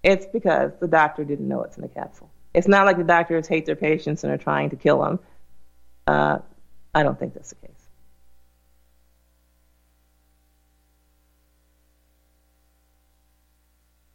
[0.05, 2.31] it's because the doctor didn't know what's in the capsule.
[2.55, 5.19] It's not like the doctors hate their patients and are trying to kill them.
[6.07, 6.39] Uh,
[6.95, 7.71] I don't think that's the case.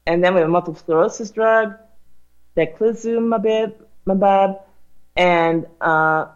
[0.08, 1.76] And then we have a multiple sclerosis drug,
[2.56, 4.60] daclizumab,
[5.16, 6.28] and uh,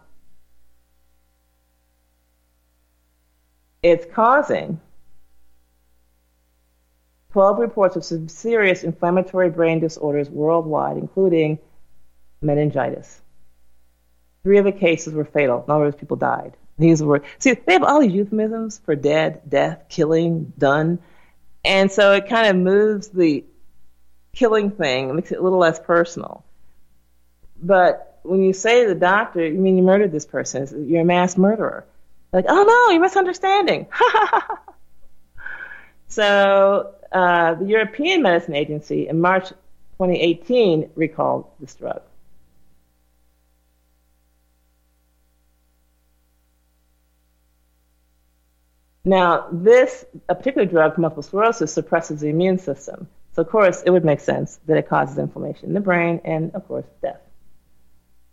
[3.82, 4.80] it's causing
[7.32, 11.58] 12 reports of some serious inflammatory brain disorders worldwide, including
[12.42, 13.20] meningitis.
[14.42, 15.62] Three of the cases were fatal.
[15.64, 16.56] In other words, people died.
[16.78, 20.98] These were see they have all these euphemisms for dead, death, killing, done,
[21.62, 23.44] and so it kind of moves the
[24.32, 26.44] killing thing, makes it a little less personal.
[27.62, 30.88] But when you say to the doctor, you mean you murdered this person?
[30.88, 31.84] You're a mass murderer.
[32.32, 33.86] Like, oh no, you're misunderstanding.
[36.08, 39.48] so uh, the European Medicine Agency in March
[39.98, 42.02] 2018 recalled this drug.
[49.04, 53.08] Now, this a particular drug multiple sclerosis suppresses the immune system.
[53.32, 56.54] So, of course, it would make sense that it causes inflammation in the brain and,
[56.54, 57.20] of course, death.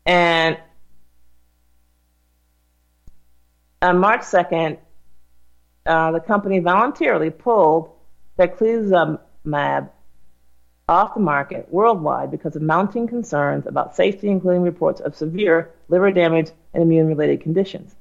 [0.05, 0.57] And
[3.81, 4.77] on March 2nd,
[5.85, 7.91] uh, the company voluntarily pulled
[8.39, 9.89] Daclizumab
[10.89, 16.11] off the market worldwide because of mounting concerns about safety, including reports of severe liver
[16.11, 17.95] damage and immune related conditions.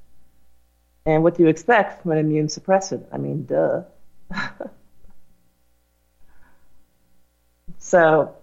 [1.05, 3.05] And what do you expect from an immune suppressant?
[3.11, 3.83] I mean, duh.
[7.87, 8.35] so,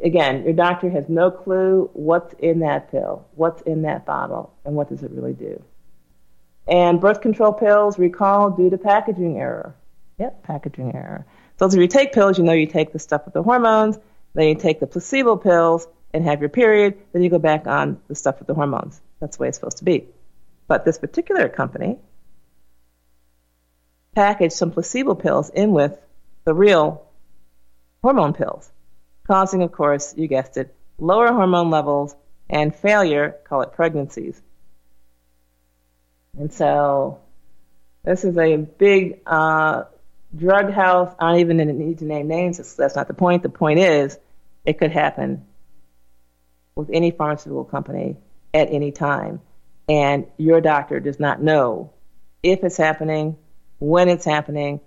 [0.00, 4.76] again, your doctor has no clue what's in that pill, what's in that bottle, and
[4.76, 5.60] what does it really do.
[6.68, 9.74] And birth control pills recall due to packaging error.
[10.18, 11.26] Yep, packaging error.
[11.58, 13.98] So, if you take pills, you know you take the stuff with the hormones,
[14.34, 18.00] then you take the placebo pills and have your period, then you go back on
[18.06, 19.00] the stuff with the hormones.
[19.18, 20.06] That's the way it's supposed to be.
[20.68, 21.98] But this particular company
[24.14, 25.98] packaged some placebo pills in with
[26.44, 27.09] the real
[28.02, 28.70] hormone pills,
[29.26, 32.14] causing, of course, you guessed it, lower hormone levels
[32.48, 34.40] and failure, call it pregnancies.
[36.38, 37.20] And so
[38.04, 39.84] this is a big uh,
[40.36, 41.14] drug house.
[41.18, 42.76] I don't even need to name names.
[42.76, 43.42] That's not the point.
[43.42, 44.18] The point is,
[44.64, 45.46] it could happen
[46.74, 48.16] with any pharmaceutical company
[48.54, 49.40] at any time
[49.90, 51.92] and your doctor does not know
[52.44, 53.36] if it's happening,
[53.80, 54.80] when it's happening,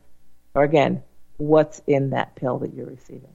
[0.56, 1.04] or again,
[1.38, 3.34] what's in that pill that you're receiving.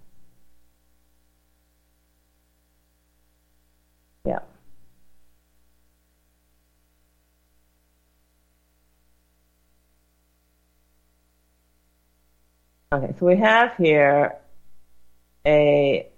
[4.25, 4.41] Yeah.
[12.93, 14.37] Okay, so we have here
[15.47, 16.09] a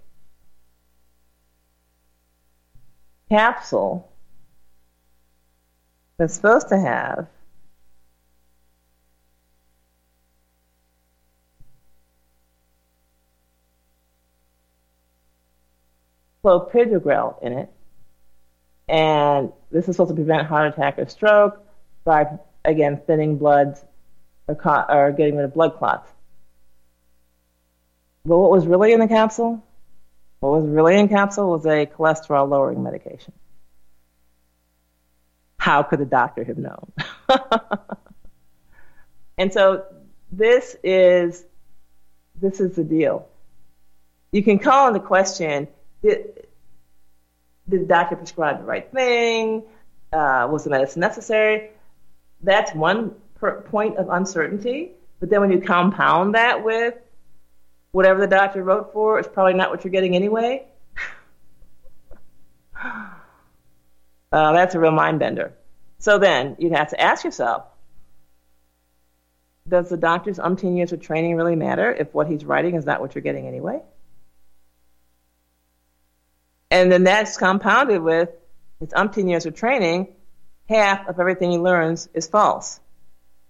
[3.28, 4.10] capsule
[6.16, 7.28] that's supposed to have
[16.44, 17.72] clopidogrel in it.
[18.88, 21.64] And this is supposed to prevent heart attack or stroke
[22.04, 22.26] by,
[22.64, 23.78] again, thinning blood
[24.48, 26.10] or, co- or getting rid of blood clots.
[28.24, 29.64] But what was really in the capsule?
[30.40, 33.32] What was really in capsule was a cholesterol lowering medication
[35.60, 36.90] how could the doctor have known?
[39.38, 39.84] and so
[40.32, 41.44] this is
[42.40, 43.28] this is the deal.
[44.32, 45.68] You can call into question
[46.02, 46.46] did,
[47.68, 49.62] did the doctor prescribe the right thing?
[50.12, 51.70] Uh, was the medicine necessary?
[52.42, 54.92] That's one per- point of uncertainty.
[55.20, 56.94] But then when you compound that with
[57.92, 60.64] whatever the doctor wrote for, it's probably not what you're getting anyway.
[62.82, 63.12] uh,
[64.30, 65.52] that's a real mind bender.
[65.98, 67.64] So then you'd have to ask yourself
[69.68, 73.00] does the doctor's umpteen years of training really matter if what he's writing is not
[73.00, 73.80] what you're getting anyway?
[76.70, 78.30] And then that's compounded with
[78.78, 80.08] his umpteen years of training,
[80.68, 82.80] half of everything he learns is false.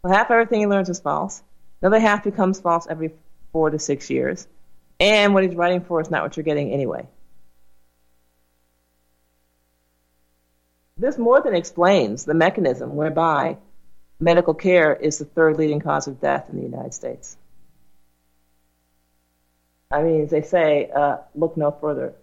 [0.02, 1.42] Well, half everything he learns is false.
[1.82, 3.12] Another half becomes false every
[3.52, 4.46] four to six years.
[4.98, 7.06] And what he's writing for is not what you're getting anyway.
[10.96, 13.56] This more than explains the mechanism whereby
[14.18, 17.38] medical care is the third leading cause of death in the United States.
[19.90, 22.14] I mean, as they say, uh, look no further.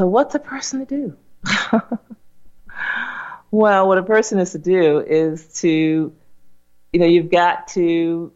[0.00, 1.16] So, what's a person to do?
[3.50, 6.10] well, what a person is to do is to,
[6.90, 8.32] you know, you've got to,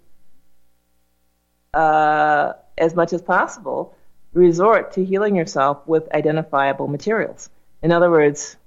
[1.73, 3.97] uh, as much as possible,
[4.35, 7.49] resort to healing yourself with identifiable materials.
[7.81, 8.59] In other words,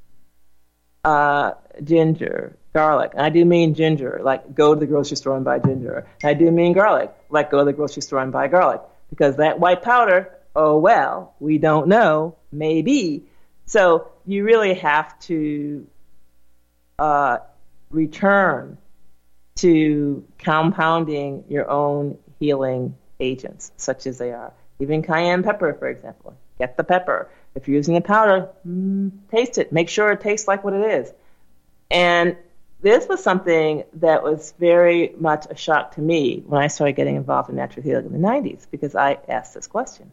[1.05, 1.51] uh,
[1.83, 3.11] ginger, garlic.
[3.13, 6.07] And I do mean ginger, like go to the grocery store and buy ginger.
[6.23, 8.81] And I do mean garlic, like go to the grocery store and buy garlic.
[9.11, 13.24] Because that white powder, oh well, we don't know, maybe.
[13.68, 15.88] So you really have to
[16.99, 17.38] uh,
[17.91, 18.78] return
[19.58, 24.51] to compounding your own healing agents, such as they are.
[24.80, 26.36] Even cayenne pepper, for example.
[26.58, 27.30] Get the pepper.
[27.55, 29.72] If you're using the powder, mm, taste it.
[29.72, 31.14] Make sure it tastes like what it is.
[31.89, 32.36] And
[32.82, 37.16] this was something that was very much a shock to me when I started getting
[37.16, 40.12] involved in natural healing in the 90s because I asked this question.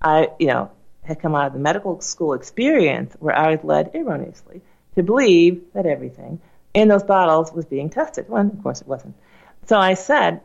[0.00, 0.70] I, you know,
[1.02, 4.62] had come out of the medical school experience where I was led erroneously
[4.94, 6.40] to believe that everything
[6.74, 8.28] in those bottles was being tested.
[8.28, 9.14] When, of course, it wasn't.
[9.66, 10.40] So I said,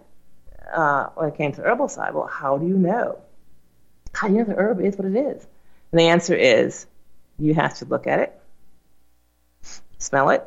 [0.73, 3.19] uh, when it came to the herbal side, well, how do you know?
[4.13, 5.45] How do you know the herb is what it is?
[5.91, 6.87] And the answer is
[7.37, 8.41] you have to look at it,
[9.97, 10.43] smell it,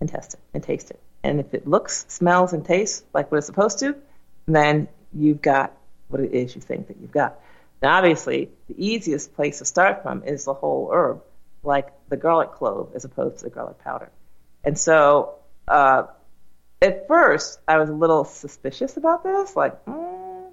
[0.00, 1.00] and test it and taste it.
[1.22, 3.96] And if it looks, smells, and tastes like what it's supposed to,
[4.46, 5.76] then you've got
[6.08, 7.38] what it is you think that you've got.
[7.80, 11.22] Now, obviously, the easiest place to start from is the whole herb,
[11.62, 14.10] like the garlic clove as opposed to the garlic powder.
[14.64, 15.36] And so,
[15.68, 16.04] uh,
[16.82, 20.50] at first, I was a little suspicious about this, like, mm.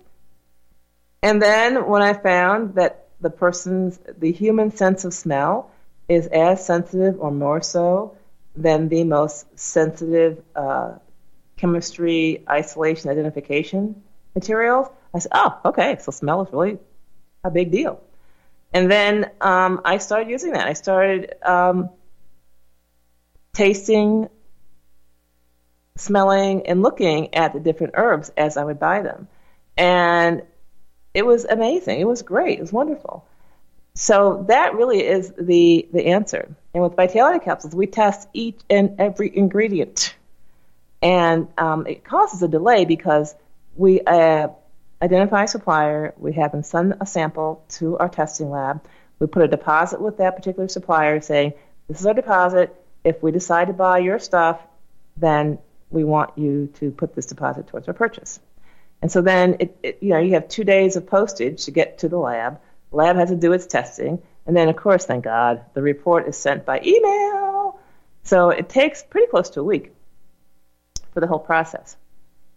[1.22, 5.72] and then when I found that the person's, the human sense of smell
[6.08, 8.18] is as sensitive or more so
[8.56, 10.94] than the most sensitive uh,
[11.58, 14.04] chemistry isolation identification
[14.34, 16.78] materials, I said, oh, okay, so smell is really
[17.46, 18.02] a big deal.
[18.74, 20.68] And then um, I started using that.
[20.68, 21.90] I started um,
[23.54, 24.28] tasting,
[25.96, 29.28] smelling, and looking at the different herbs as I would buy them.
[29.78, 30.44] And
[31.14, 32.00] it was amazing.
[32.00, 32.58] It was great.
[32.58, 33.26] It was wonderful.
[33.94, 36.54] So that really is the, the answer.
[36.74, 40.16] And with Vitality Capsules, we test each and every ingredient.
[41.02, 43.34] And um, it causes a delay because
[43.78, 44.50] we uh,
[45.06, 48.84] identify a supplier, we have them send a sample to our testing lab,
[49.20, 51.54] we put a deposit with that particular supplier saying,
[51.88, 52.76] this is our deposit.
[53.04, 54.60] If we decide to buy your stuff,
[55.16, 58.40] then we want you to put this deposit towards our purchase.
[59.02, 62.00] And so then, it, it, you know, you have two days of postage to get
[62.00, 62.60] to the lab.
[62.92, 66.38] Lab has to do its testing, and then, of course, thank God, the report is
[66.38, 67.80] sent by email.
[68.24, 69.94] So it takes pretty close to a week
[71.14, 71.96] for the whole process.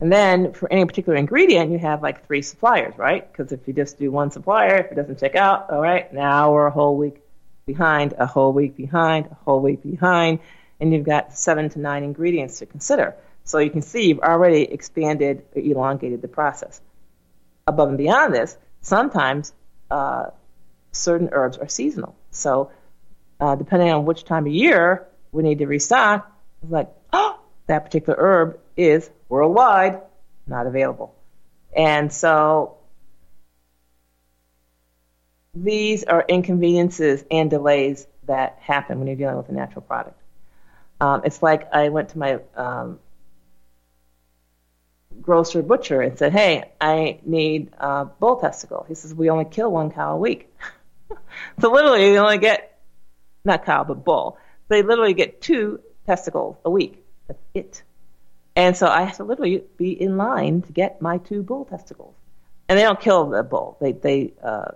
[0.00, 3.30] And then for any particular ingredient, you have like three suppliers, right?
[3.30, 6.52] Because if you just do one supplier, if it doesn't check out, all right, now
[6.52, 7.20] we're a whole week
[7.66, 10.38] behind, a whole week behind, a whole week behind,
[10.80, 13.16] and you've got seven to nine ingredients to consider.
[13.44, 16.80] So you can see you've already expanded or elongated the process.
[17.66, 19.52] Above and beyond this, sometimes
[19.90, 20.26] uh,
[20.92, 22.14] certain herbs are seasonal.
[22.30, 22.70] So
[23.40, 26.30] uh, depending on which time of year we need to restock,
[26.68, 30.02] like, oh, that particular herb is worldwide
[30.48, 31.14] not available.
[31.76, 32.76] And so
[35.54, 40.20] these are inconveniences and delays that happen when you're dealing with a natural product.
[41.00, 42.98] Um, it's like I went to my um,
[45.20, 49.70] grocer butcher and said, "Hey, I need a bull testicle." He says, "We only kill
[49.70, 50.52] one cow a week."
[51.60, 52.78] so literally, you only get
[53.44, 54.38] not cow but bull.
[54.68, 57.04] They literally get two testicles a week.
[57.28, 57.82] That's it.
[58.58, 62.16] And so I have to literally be in line to get my two bull testicles.
[62.68, 64.72] And they don't kill the bull; they they uh,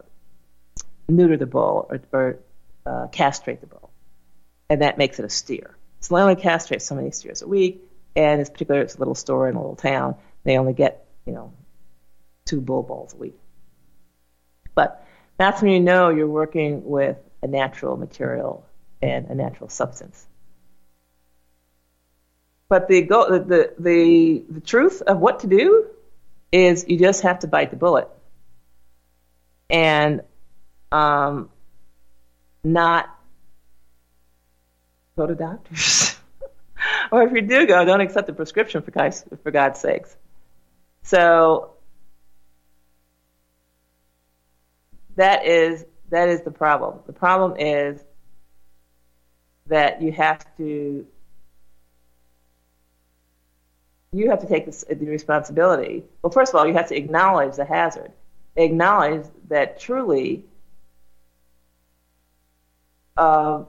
[1.08, 2.38] neuter the bull or, or
[2.86, 3.90] uh, castrate the bull,
[4.70, 5.76] and that makes it a steer.
[5.98, 7.82] So they only castrate so many steers a week,
[8.14, 10.14] and it's particular it's a little store in a little town.
[10.44, 11.52] They only get you know
[12.44, 13.38] two bull bulls a week.
[14.76, 15.04] But
[15.38, 18.64] that's when you know you're working with a natural material
[19.02, 20.24] and a natural substance.
[22.72, 25.88] But the, go, the, the, the, the truth of what to do
[26.50, 28.08] is you just have to bite the bullet
[29.68, 30.22] and
[30.90, 31.50] um,
[32.64, 33.14] not
[35.18, 36.16] go to doctors.
[37.12, 40.16] or if you do go, don't accept the prescription for God's, for God's sakes.
[41.02, 41.74] So
[45.16, 47.00] that is that is the problem.
[47.04, 48.02] The problem is
[49.66, 51.06] that you have to
[54.12, 56.04] you have to take this, the responsibility.
[56.22, 58.12] Well, first of all, you have to acknowledge the hazard.
[58.56, 60.44] Acknowledge that truly
[63.16, 63.64] uh,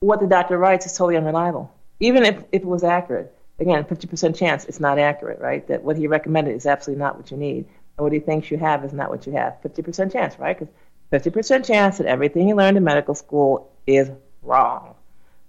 [0.00, 3.32] what the doctor writes is totally unreliable, even if, if it was accurate.
[3.58, 5.66] Again, 50% chance it's not accurate, right?
[5.68, 7.64] That what he recommended is absolutely not what you need,
[7.96, 9.56] and what he thinks you have is not what you have.
[9.62, 10.58] 50% chance, right?
[10.58, 10.74] Because
[11.10, 14.10] 50% chance that everything you learned in medical school is
[14.42, 14.95] wrong.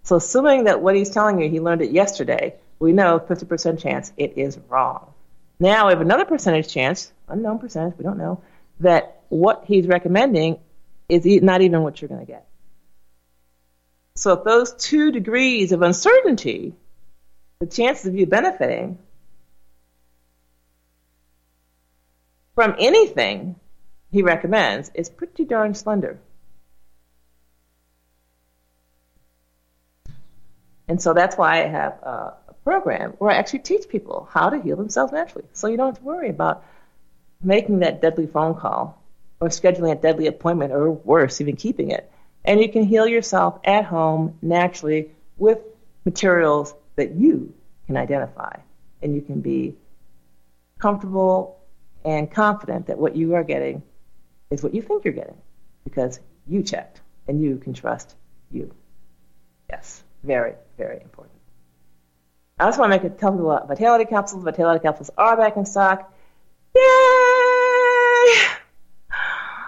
[0.08, 4.14] So, assuming that what he's telling you, he learned it yesterday, we know 50% chance
[4.16, 5.14] it is wrong.
[5.60, 8.42] Now we have another percentage chance, unknown percentage, we don't know,
[8.80, 10.60] that what he's recommending
[11.10, 12.48] is not even what you're going to get.
[14.16, 16.74] So if those two degrees of uncertainty,
[17.60, 19.00] the chances of you benefiting
[22.56, 23.58] from anything
[24.10, 26.18] he recommends is pretty darn slender.
[30.88, 32.34] And so that's why I have a,
[32.64, 35.46] program where I actually teach people how to heal themselves naturally.
[35.54, 36.66] So you don't have to worry about
[37.42, 39.02] making that deadly phone call
[39.40, 42.12] or scheduling a deadly appointment or worse, even keeping it.
[42.44, 45.60] And you can heal yourself at home naturally with
[46.04, 47.54] materials that you
[47.86, 48.58] can identify.
[49.02, 49.78] And you can be
[50.78, 51.60] comfortable
[52.04, 53.82] and confident that what you are getting
[54.50, 55.38] is what you think you're getting
[55.86, 58.16] because you checked and you can trust
[58.52, 58.74] you.
[59.70, 60.04] Yes.
[60.24, 61.38] Very, very important.
[62.60, 64.44] I also want to make a couple about Vitality capsules.
[64.44, 66.12] Vitality capsules are back in stock.
[66.76, 66.82] Yay!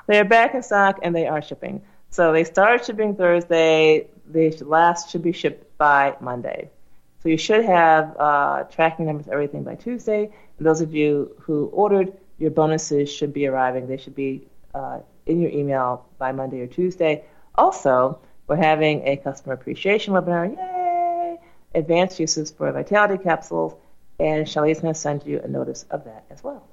[0.08, 1.84] They are back in stock and they are shipping.
[2.10, 4.08] So they started shipping Thursday.
[4.28, 6.72] They should last should be shipped by Monday.
[7.22, 10.32] So you should have uh, tracking numbers, everything by Tuesday.
[10.58, 13.88] And those of you who ordered, your bonuses should be arriving.
[13.88, 17.24] They should be uh, in your email by Monday or Tuesday.
[17.54, 20.56] Also, we're having a customer appreciation webinar.
[20.56, 20.89] Yay!
[21.74, 23.74] Advanced uses for Vitality capsules.
[24.20, 26.68] And Shelly's going to send you a notice of that as well.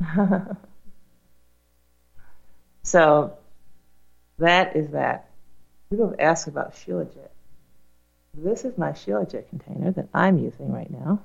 [2.82, 3.36] so
[4.38, 5.28] that is that.
[5.90, 7.30] People have asked about Shilajit.
[8.34, 11.20] This is my Shilajit container that I'm using right now.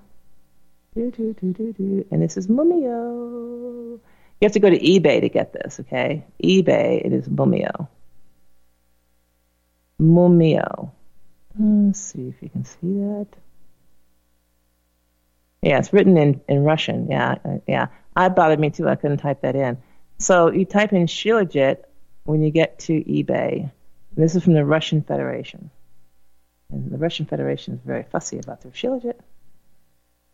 [0.95, 2.05] Do, do, do, do, do.
[2.11, 3.99] And this is Mumio.
[4.43, 6.25] You have to go to eBay to get this, okay?
[6.43, 7.87] eBay, it is Mumio.
[10.01, 10.91] Mumio.
[11.57, 13.27] Let's see if you can see that.
[15.61, 17.07] Yeah, it's written in, in Russian.
[17.09, 17.87] Yeah, uh, yeah.
[18.15, 18.89] I bothered me too.
[18.89, 19.77] I couldn't type that in.
[20.17, 21.83] So you type in Shilajit
[22.23, 23.71] when you get to eBay.
[24.15, 25.69] This is from the Russian Federation.
[26.71, 29.19] And the Russian Federation is very fussy about their Shilajit.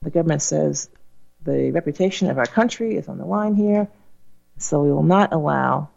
[0.02, 0.90] The government says
[1.44, 3.88] the reputation of our country is on the line here,
[4.58, 5.90] so we will not allow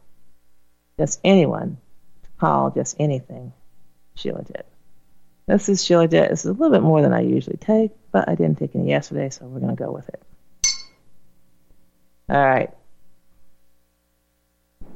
[0.99, 1.79] just anyone
[2.25, 3.53] to call just anything
[4.16, 4.64] Shilajit.
[5.47, 6.30] This is Shilajit.
[6.30, 8.88] This is a little bit more than I usually take, but I didn't take any
[8.88, 10.22] yesterday, so we're going to go with it.
[12.28, 12.70] All right.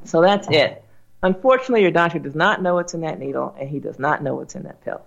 [0.05, 0.83] So that's it.
[1.21, 4.35] Unfortunately, your doctor does not know what's in that needle, and he does not know
[4.35, 5.01] what's in that pill.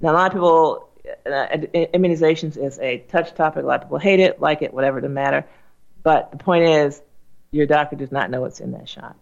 [0.00, 0.88] Now, a lot of people,
[1.26, 1.46] uh,
[1.94, 3.62] immunizations is a touch topic.
[3.62, 5.46] A lot of people hate it, like it, whatever, doesn't matter.
[6.02, 7.00] But the point is,
[7.52, 9.16] your doctor does not know what's in that shot,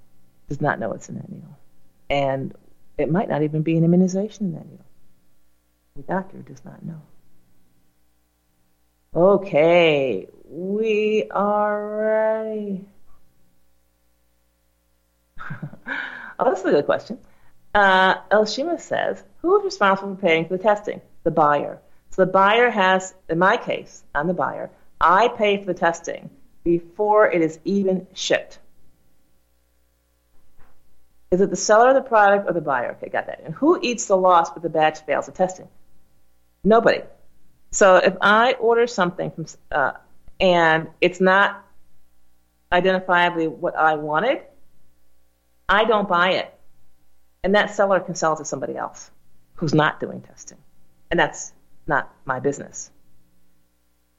[0.48, 1.56] does not know what's in that needle.
[2.08, 2.54] And
[2.96, 4.84] it might not even be an immunization in that needle.
[5.98, 7.02] The doctor does not know.
[9.16, 12.86] Okay, we are ready.
[16.38, 17.18] oh, this is a good question.
[17.74, 21.00] Uh, Elshima says, who is responsible for paying for the testing?
[21.24, 21.80] The buyer.
[22.10, 24.70] So the buyer has, in my case, I'm the buyer,
[25.00, 26.30] I pay for the testing
[26.62, 28.60] before it is even shipped.
[31.32, 32.92] Is it the seller of the product or the buyer?
[32.92, 33.40] Okay, got that.
[33.44, 35.66] And who eats the loss if the batch fails the testing?
[36.64, 37.02] Nobody.
[37.70, 39.92] So if I order something from uh,
[40.40, 41.64] and it's not
[42.72, 44.42] identifiably what I wanted,
[45.68, 46.54] I don't buy it.
[47.44, 49.10] And that seller can sell it to somebody else
[49.54, 50.58] who's not doing testing.
[51.10, 51.52] And that's
[51.86, 52.90] not my business.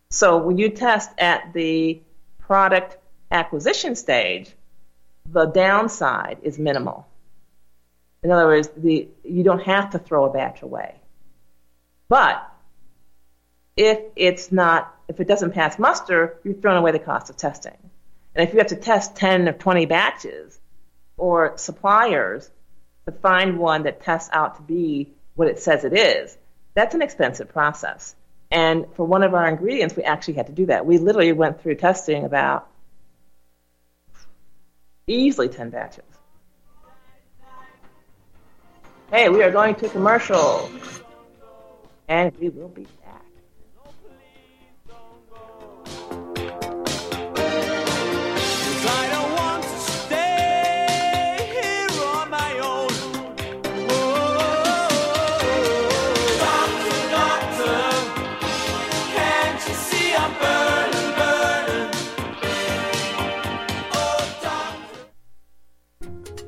[0.10, 2.02] So when you test at the
[2.40, 2.98] product
[3.32, 4.52] acquisition stage,
[5.32, 7.08] the downside is minimal.
[8.24, 10.99] In other words, the, you don't have to throw a batch away.
[12.10, 12.46] But
[13.78, 17.78] if it's not, if it doesn't pass muster, you've thrown away the cost of testing.
[18.36, 20.60] And if you have to test 10 or 20 batches
[21.18, 22.50] or suppliers
[23.06, 26.38] to find one that tests out to be what it says it is,
[26.74, 28.16] that's an expensive process.
[28.52, 30.86] And for one of our ingredients, we actually had to do that.
[30.86, 32.68] We literally went through testing about
[35.08, 36.04] easily 10 batches.
[39.12, 40.70] Hey, we are going to commercial.
[42.10, 42.88] And we will be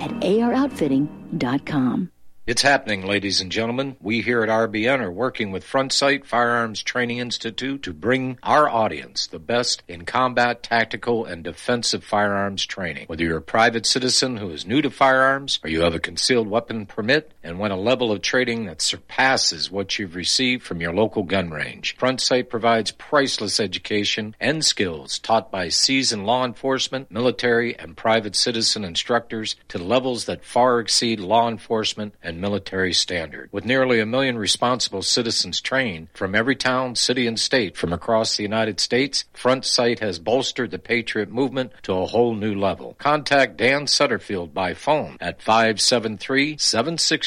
[0.00, 2.10] at AROutfitting.com.
[2.46, 3.96] It's happening, ladies and gentlemen.
[4.02, 8.68] We here at RBN are working with Front Sight Firearms Training Institute to bring our
[8.68, 13.06] audience the best in combat, tactical, and defensive firearms training.
[13.06, 16.46] Whether you're a private citizen who is new to firearms or you have a concealed
[16.46, 20.94] weapon permit and want a level of training that surpasses what you've received from your
[20.94, 27.10] local gun range, Front Sight provides priceless education and skills taught by seasoned law enforcement,
[27.10, 33.50] military, and private citizen instructors to levels that far exceed law enforcement and military standard.
[33.52, 38.36] With nearly a million responsible citizens trained from every town, city, and state from across
[38.36, 42.96] the United States, Front Sight has bolstered the Patriot movement to a whole new level.
[42.98, 46.56] Contact Dan Sutterfield by phone at 573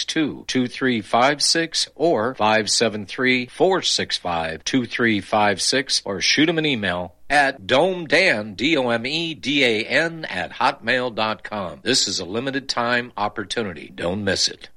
[0.07, 10.51] 762 2356 or 573 465 2356 or shoot him an email at domedan, D-O-M-E-D-A-N at
[10.53, 11.81] hotmail.com.
[11.83, 13.91] This is a limited time opportunity.
[13.93, 14.69] Don't miss it.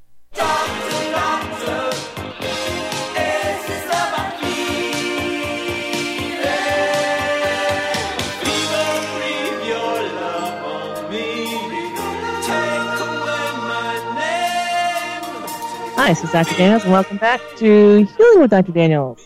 [16.00, 16.56] Hi, this is Dr.
[16.56, 18.72] Daniels, and welcome back to Healing with Dr.
[18.72, 19.22] Daniels.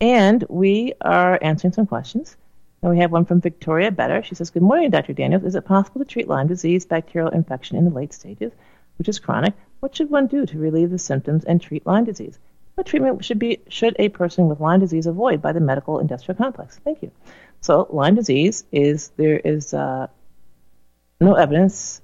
[0.00, 2.36] And we are answering some questions.
[2.82, 4.20] And we have one from Victoria Better.
[4.24, 5.12] She says, Good morning, Dr.
[5.12, 5.44] Daniels.
[5.44, 8.50] Is it possible to treat Lyme disease bacterial infection in the late stages,
[8.98, 9.54] which is chronic?
[9.78, 12.40] What should one do to relieve the symptoms and treat Lyme disease?
[12.74, 16.36] What treatment should be should a person with Lyme disease avoid by the medical industrial
[16.36, 16.80] complex?
[16.82, 17.12] Thank you.
[17.60, 20.08] So Lyme disease is there is uh,
[21.20, 22.02] no evidence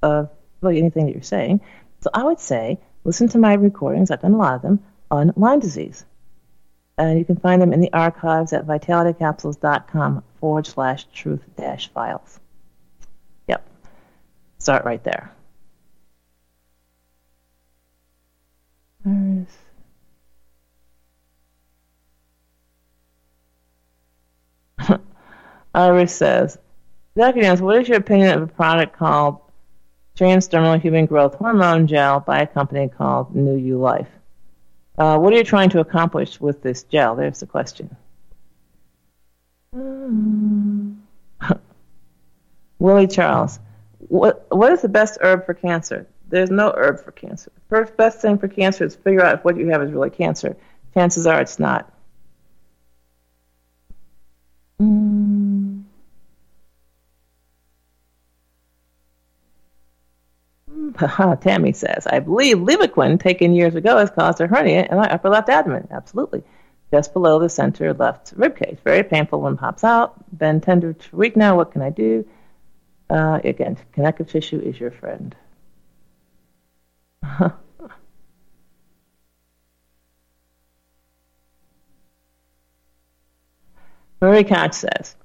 [0.00, 0.30] of
[0.62, 1.60] really anything that you're saying.
[2.02, 4.10] So I would say listen to my recordings.
[4.10, 6.04] I've done a lot of them on Lyme disease
[6.98, 12.38] and you can find them in the archives at vitalitycapsules.com forward slash truth dash files.
[13.48, 13.66] Yep.
[14.58, 15.32] Start right there.
[19.06, 19.58] Iris.
[25.74, 26.58] Iris says,
[27.16, 27.40] Dr.
[27.40, 29.40] Dance, what is your opinion of a product called
[30.16, 34.06] transdermal human growth hormone gel by a company called NewULife?
[34.98, 37.16] Uh, what are you trying to accomplish with this gel?
[37.16, 37.96] There's the question.
[42.78, 43.58] Willie Charles,
[44.08, 46.06] what what is the best herb for cancer?
[46.28, 47.50] There's no herb for cancer.
[47.68, 50.56] First best thing for cancer is figure out if what you have is really cancer.
[50.94, 51.90] Chances are it's not.
[54.80, 55.21] Mm.
[61.40, 65.28] Tammy says, I believe Levaquin taken years ago has caused a hernia in my upper
[65.28, 65.88] left abdomen.
[65.90, 66.42] Absolutely.
[66.90, 68.78] Just below the center left rib cage.
[68.84, 70.14] Very painful when pops out.
[70.36, 71.56] Been tender to week now.
[71.56, 72.26] What can I do?
[73.08, 75.34] Uh, again, connective tissue is your friend.
[84.20, 85.16] Marie Koch says,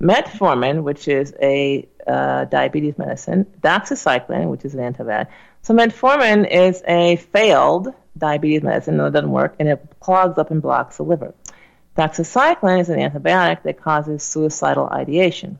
[0.00, 5.28] metformin, which is a uh, diabetes medicine, doxycycline, which is an antibiotic.
[5.62, 10.62] So metformin is a failed diabetes medicine, it doesn't work, and it clogs up and
[10.62, 11.34] blocks the liver.
[11.96, 15.58] Doxycycline is an antibiotic that causes suicidal ideation,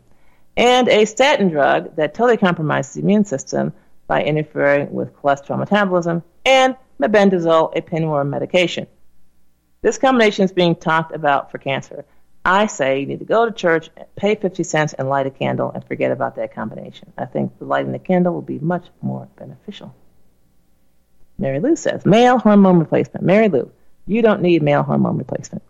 [0.57, 3.73] and a statin drug that totally compromises the immune system
[4.07, 8.87] by interfering with cholesterol metabolism, and mebendazole, a pinworm medication.
[9.83, 12.05] This combination is being talked about for cancer.
[12.51, 15.71] I say you need to go to church, pay 50 cents, and light a candle
[15.71, 17.13] and forget about that combination.
[17.17, 19.95] I think the lighting the candle will be much more beneficial.
[21.39, 23.25] Mary Lou says, male hormone replacement.
[23.25, 23.71] Mary Lou,
[24.05, 25.63] you don't need male hormone replacement.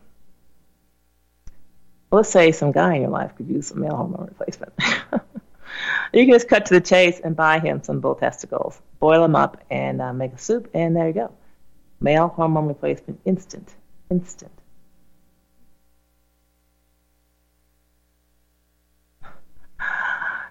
[2.10, 4.72] Let's say some guy in your life could use some male hormone replacement.
[6.14, 9.36] you can just cut to the chase and buy him some bull testicles, boil them
[9.36, 11.30] up, and uh, make a soup, and there you go.
[12.00, 13.68] Male hormone replacement, instant.
[14.08, 14.59] Instant.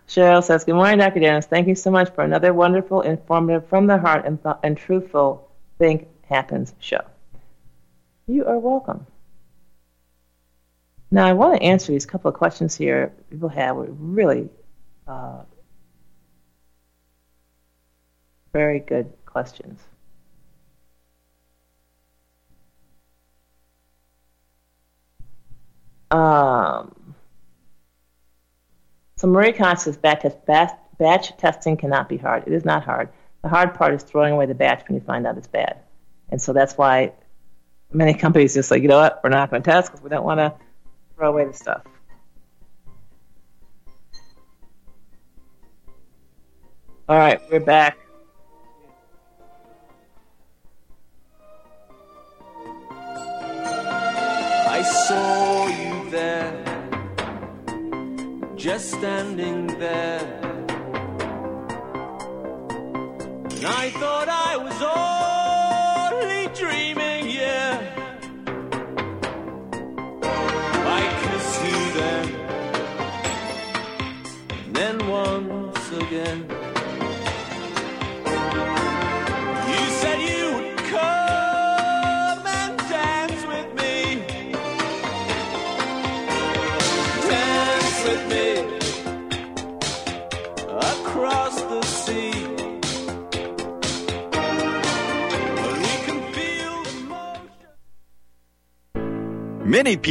[0.10, 1.20] Cheryl says, Good morning, Dr.
[1.20, 1.46] Dennis.
[1.46, 5.52] Thank you so much for another wonderful, informative, from the heart, and, th- and truthful
[5.78, 7.02] Think Happens show.
[8.28, 9.06] You are welcome.
[11.12, 14.50] Now, I want to answer these couple of questions here people have were really
[15.08, 15.44] uh,
[18.52, 19.80] very good questions.
[26.12, 26.96] Um,
[29.20, 32.48] so Marie says batch, batch, batch testing cannot be hard.
[32.48, 33.10] It is not hard.
[33.42, 35.82] The hard part is throwing away the batch when you find out it's bad.
[36.30, 37.12] And so that's why
[37.92, 40.24] many companies just like, you know what, we're not going to test because we don't
[40.24, 40.54] want to
[41.18, 41.82] throw away the stuff.
[47.10, 47.98] All right, we're back.